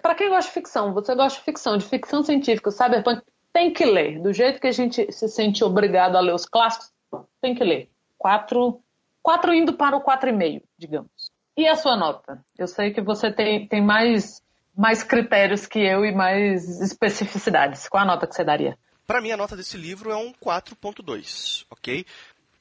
Para 0.00 0.14
quem 0.14 0.28
gosta 0.28 0.48
de 0.48 0.54
ficção, 0.54 0.94
você 0.94 1.14
gosta 1.14 1.38
de 1.38 1.44
ficção, 1.44 1.76
de 1.76 1.84
ficção 1.84 2.22
científica, 2.22 2.70
cyberpunk, 2.70 3.22
tem 3.52 3.72
que 3.72 3.84
ler. 3.84 4.20
Do 4.20 4.32
jeito 4.32 4.60
que 4.60 4.68
a 4.68 4.72
gente 4.72 5.10
se 5.12 5.28
sente 5.28 5.64
obrigado 5.64 6.16
a 6.16 6.20
ler 6.20 6.34
os 6.34 6.46
clássicos, 6.46 6.92
tem 7.40 7.54
que 7.54 7.64
ler. 7.64 7.90
4, 8.18 8.80
4 9.22 9.54
indo 9.54 9.74
para 9.74 9.96
o 9.96 10.00
4,5, 10.00 10.62
digamos. 10.78 11.32
E 11.56 11.66
a 11.66 11.76
sua 11.76 11.96
nota? 11.96 12.42
Eu 12.56 12.66
sei 12.66 12.92
que 12.92 13.00
você 13.00 13.30
tem, 13.30 13.66
tem 13.66 13.82
mais, 13.82 14.42
mais 14.74 15.02
critérios 15.02 15.66
que 15.66 15.80
eu 15.80 16.04
e 16.04 16.12
mais 16.12 16.80
especificidades. 16.80 17.88
Qual 17.88 18.02
a 18.02 18.06
nota 18.06 18.26
que 18.26 18.34
você 18.34 18.44
daria? 18.44 18.78
Para 19.06 19.21
mim, 19.21 19.30
a 19.30 19.37
nota 19.37 19.56
desse 19.56 19.76
livro 19.76 20.11
é 20.11 20.16
um 20.16 20.32
4.2, 20.32 21.66
ok? 21.71 22.06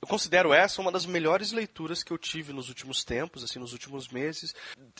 Eu 0.01 0.07
considero 0.07 0.51
essa 0.51 0.81
uma 0.81 0.91
das 0.91 1.05
melhores 1.05 1.51
leituras 1.51 2.01
que 2.01 2.12
eu 2.12 2.17
tive 2.17 2.51
nos 2.51 2.69
últimos 2.69 3.03
tempos, 3.03 3.43
assim, 3.43 3.60
nos 3.60 3.71
últimos 3.71 4.07
meses. 4.10 4.55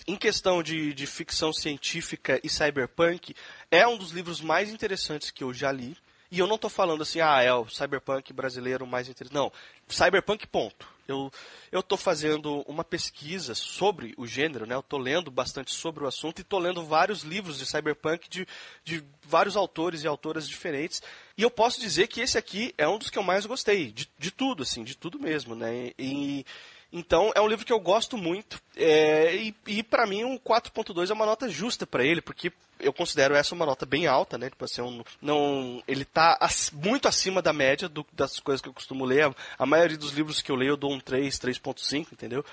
Em 0.08 0.16
questão 0.16 0.62
de, 0.62 0.94
de 0.94 1.08
ficção 1.08 1.52
científica 1.52 2.40
e 2.44 2.50
cyberpunk, 2.50 3.34
é 3.72 3.88
um 3.88 3.98
dos 3.98 4.12
livros 4.12 4.42
mais 4.42 4.70
interessantes 4.70 5.32
que 5.32 5.44
eu 5.44 5.52
já 5.52 5.72
li. 5.72 5.98
E 6.32 6.40
eu 6.40 6.48
não 6.48 6.56
estou 6.56 6.70
falando 6.70 7.02
assim, 7.02 7.20
ah, 7.20 7.42
é 7.42 7.54
o 7.54 7.68
cyberpunk 7.68 8.32
brasileiro 8.32 8.88
mais 8.88 9.10
interessante. 9.10 9.36
Não, 9.36 9.52
cyberpunk 9.90 10.48
ponto. 10.48 10.88
Eu 11.06 11.30
estou 11.74 11.98
fazendo 11.98 12.62
uma 12.62 12.86
pesquisa 12.86 13.54
sobre 13.54 14.14
o 14.16 14.26
gênero, 14.26 14.66
né? 14.66 14.76
Eu 14.76 14.80
estou 14.80 14.98
lendo 14.98 15.30
bastante 15.30 15.72
sobre 15.72 16.06
o 16.06 16.08
assunto 16.08 16.40
e 16.40 16.42
estou 16.42 16.58
lendo 16.58 16.86
vários 16.86 17.24
livros 17.24 17.60
de 17.60 17.66
cyberpunk 17.66 18.30
de, 18.30 18.48
de 18.86 19.04
vários 19.24 19.58
autores 19.58 20.04
e 20.04 20.08
autoras 20.08 20.48
diferentes. 20.48 21.04
E 21.38 21.44
eu 21.44 21.52
posso 21.52 21.82
dizer 21.82 22.08
que 22.08 22.22
esse 22.22 22.38
aqui 22.38 22.74
é 22.78 22.88
um 22.88 22.98
dos 22.98 23.10
que 23.10 23.20
eu 23.20 23.24
mais 23.24 23.46
gostei, 23.46 23.92
de, 23.92 24.10
de 24.18 24.32
tudo, 24.32 24.64
assim, 24.64 24.86
de 24.86 24.96
tudo 24.96 25.20
mesmo, 25.20 25.54
né? 25.54 25.92
E, 26.00 26.46
então, 26.94 27.32
é 27.36 27.42
um 27.42 27.48
livro 27.48 27.66
que 27.66 27.74
eu 27.74 27.80
gosto 27.80 28.18
muito. 28.18 28.62
É, 28.76 29.36
e, 29.36 29.56
e 29.68 29.84
para 29.84 30.06
mim, 30.06 30.24
um 30.24 30.38
4.2 30.38 31.10
é 31.10 31.14
uma 31.14 31.26
nota 31.26 31.50
justa 31.50 31.86
para 31.86 32.06
ele, 32.06 32.22
porque 32.22 32.54
eu 32.82 32.94
considero 32.94 33.36
essa 33.36 33.56
uma 33.56 33.66
nota 33.66 33.86
bem 33.86 34.08
alta, 34.08 34.38
né? 34.38 34.50
Tipo 34.50 34.66
assim, 34.66 34.82
um, 34.82 35.04
não, 35.22 35.82
ele 35.88 36.04
está 36.04 36.38
muito 36.74 37.08
acima 37.08 37.42
da 37.42 37.54
média 37.54 37.88
do, 37.88 38.06
das 38.14 38.40
coisas 38.40 38.62
que 38.62 38.70
eu 38.70 38.74
costumo 38.74 39.06
ler. 39.06 39.26
A, 39.26 39.36
a, 39.60 39.66
maioria 39.66 39.98
dos 39.98 40.12
livros 40.12 40.42
que 40.42 40.52
eu 40.52 40.56
leio 40.56 40.72
eu 40.72 40.78
dou 40.78 40.92
um 40.92 41.00
3, 41.00 41.40
3.5, 41.40 42.08
entendeu? 42.12 42.44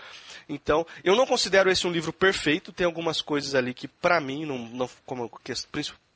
Então, 0.48 0.86
eu 1.02 1.16
não 1.16 1.26
considero 1.26 1.70
esse 1.70 1.86
um 1.86 1.90
livro 1.90 2.12
perfeito. 2.12 2.72
Tem 2.72 2.86
algumas 2.86 3.20
coisas 3.20 3.54
ali 3.54 3.74
que, 3.74 3.88
para 3.88 4.20
mim, 4.20 4.44
não, 4.44 4.58
não 4.58 4.90
como, 5.04 5.30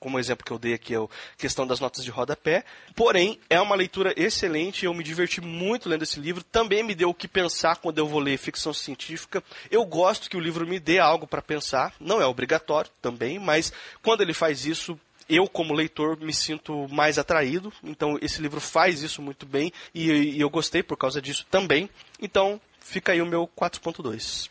como 0.03 0.19
exemplo 0.19 0.45
que 0.45 0.51
eu 0.51 0.59
dei 0.59 0.75
aqui, 0.75 0.97
é 0.97 0.99
a 0.99 1.07
questão 1.39 1.65
das 1.65 1.79
notas 1.79 2.05
de 2.05 2.11
rodapé. 2.11 2.65
Porém, 2.97 3.39
é 3.49 3.61
uma 3.61 3.77
leitura 3.77 4.13
excelente, 4.17 4.85
eu 4.85 4.93
me 4.93 5.05
diverti 5.05 5.41
muito 5.41 5.89
lendo 5.89 6.03
esse 6.03 6.19
livro. 6.19 6.43
Também 6.43 6.83
me 6.83 6.93
deu 6.93 7.11
o 7.11 7.15
que 7.15 7.29
pensar 7.29 7.77
quando 7.77 7.99
eu 7.99 8.09
vou 8.09 8.19
ler 8.19 8.37
ficção 8.37 8.75
científica. 8.75 9.43
Eu 9.71 9.85
gosto 9.85 10.29
que 10.29 10.37
o 10.37 10.41
livro 10.41 10.67
me 10.67 10.81
dê 10.81 10.99
algo 10.99 11.25
para 11.25 11.41
pensar, 11.41 11.95
não 12.01 12.21
é 12.21 12.27
obrigatório 12.27 12.91
também, 13.01 13.39
mas 13.39 13.73
quando 14.03 14.21
ele 14.23 14.35
faz 14.35 14.67
isso, 14.67 14.99
eu, 15.29 15.49
como 15.49 15.75
leitor, 15.75 16.19
me 16.19 16.33
sinto 16.33 16.87
mais 16.89 17.19
atraído. 17.19 17.73
Então, 17.83 18.19
esse 18.21 18.43
livro 18.43 18.61
faz 18.61 19.03
isso 19.03 19.23
muito 19.23 19.47
bem 19.47 19.73
e, 19.95 20.11
e 20.11 20.41
eu 20.41 20.51
gostei 20.51 20.83
por 20.83 20.97
causa 20.97 21.23
disso 21.23 21.47
também. 21.51 21.89
Então, 22.21 22.61
fica 22.81 23.13
aí 23.13 23.23
o 23.23 23.27
meu 23.27 23.49
4.2. 23.57 24.51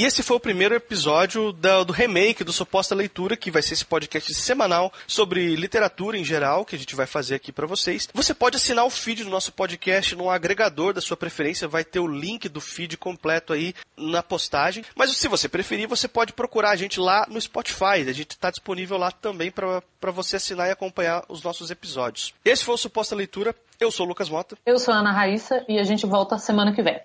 E 0.00 0.04
esse 0.06 0.22
foi 0.22 0.38
o 0.38 0.40
primeiro 0.40 0.74
episódio 0.74 1.52
da, 1.52 1.84
do 1.84 1.92
remake 1.92 2.42
do 2.42 2.54
Suposta 2.54 2.94
Leitura, 2.94 3.36
que 3.36 3.50
vai 3.50 3.60
ser 3.60 3.74
esse 3.74 3.84
podcast 3.84 4.32
semanal 4.32 4.90
sobre 5.06 5.54
literatura 5.54 6.16
em 6.16 6.24
geral, 6.24 6.64
que 6.64 6.74
a 6.74 6.78
gente 6.78 6.96
vai 6.96 7.04
fazer 7.04 7.34
aqui 7.34 7.52
para 7.52 7.66
vocês. 7.66 8.08
Você 8.14 8.32
pode 8.32 8.56
assinar 8.56 8.86
o 8.86 8.88
feed 8.88 9.24
do 9.24 9.28
nosso 9.28 9.52
podcast 9.52 10.16
no 10.16 10.30
agregador 10.30 10.94
da 10.94 11.02
sua 11.02 11.18
preferência, 11.18 11.68
vai 11.68 11.84
ter 11.84 12.00
o 12.00 12.06
link 12.06 12.48
do 12.48 12.62
feed 12.62 12.96
completo 12.96 13.52
aí 13.52 13.74
na 13.94 14.22
postagem. 14.22 14.86
Mas 14.96 15.14
se 15.14 15.28
você 15.28 15.50
preferir, 15.50 15.86
você 15.86 16.08
pode 16.08 16.32
procurar 16.32 16.70
a 16.70 16.76
gente 16.76 16.98
lá 16.98 17.26
no 17.28 17.38
Spotify. 17.38 18.00
A 18.08 18.14
gente 18.14 18.30
está 18.30 18.48
disponível 18.48 18.96
lá 18.96 19.10
também 19.10 19.50
para 19.50 20.10
você 20.12 20.36
assinar 20.36 20.68
e 20.68 20.72
acompanhar 20.72 21.26
os 21.28 21.42
nossos 21.42 21.70
episódios. 21.70 22.32
Esse 22.42 22.64
foi 22.64 22.74
o 22.74 22.78
Suposta 22.78 23.14
Leitura. 23.14 23.54
Eu 23.78 23.90
sou 23.90 24.06
o 24.06 24.08
Lucas 24.08 24.30
Mota. 24.30 24.56
Eu 24.64 24.78
sou 24.78 24.94
a 24.94 24.96
Ana 24.96 25.12
Raíssa 25.12 25.62
e 25.68 25.78
a 25.78 25.84
gente 25.84 26.06
volta 26.06 26.38
semana 26.38 26.74
que 26.74 26.80
vem. 26.82 26.98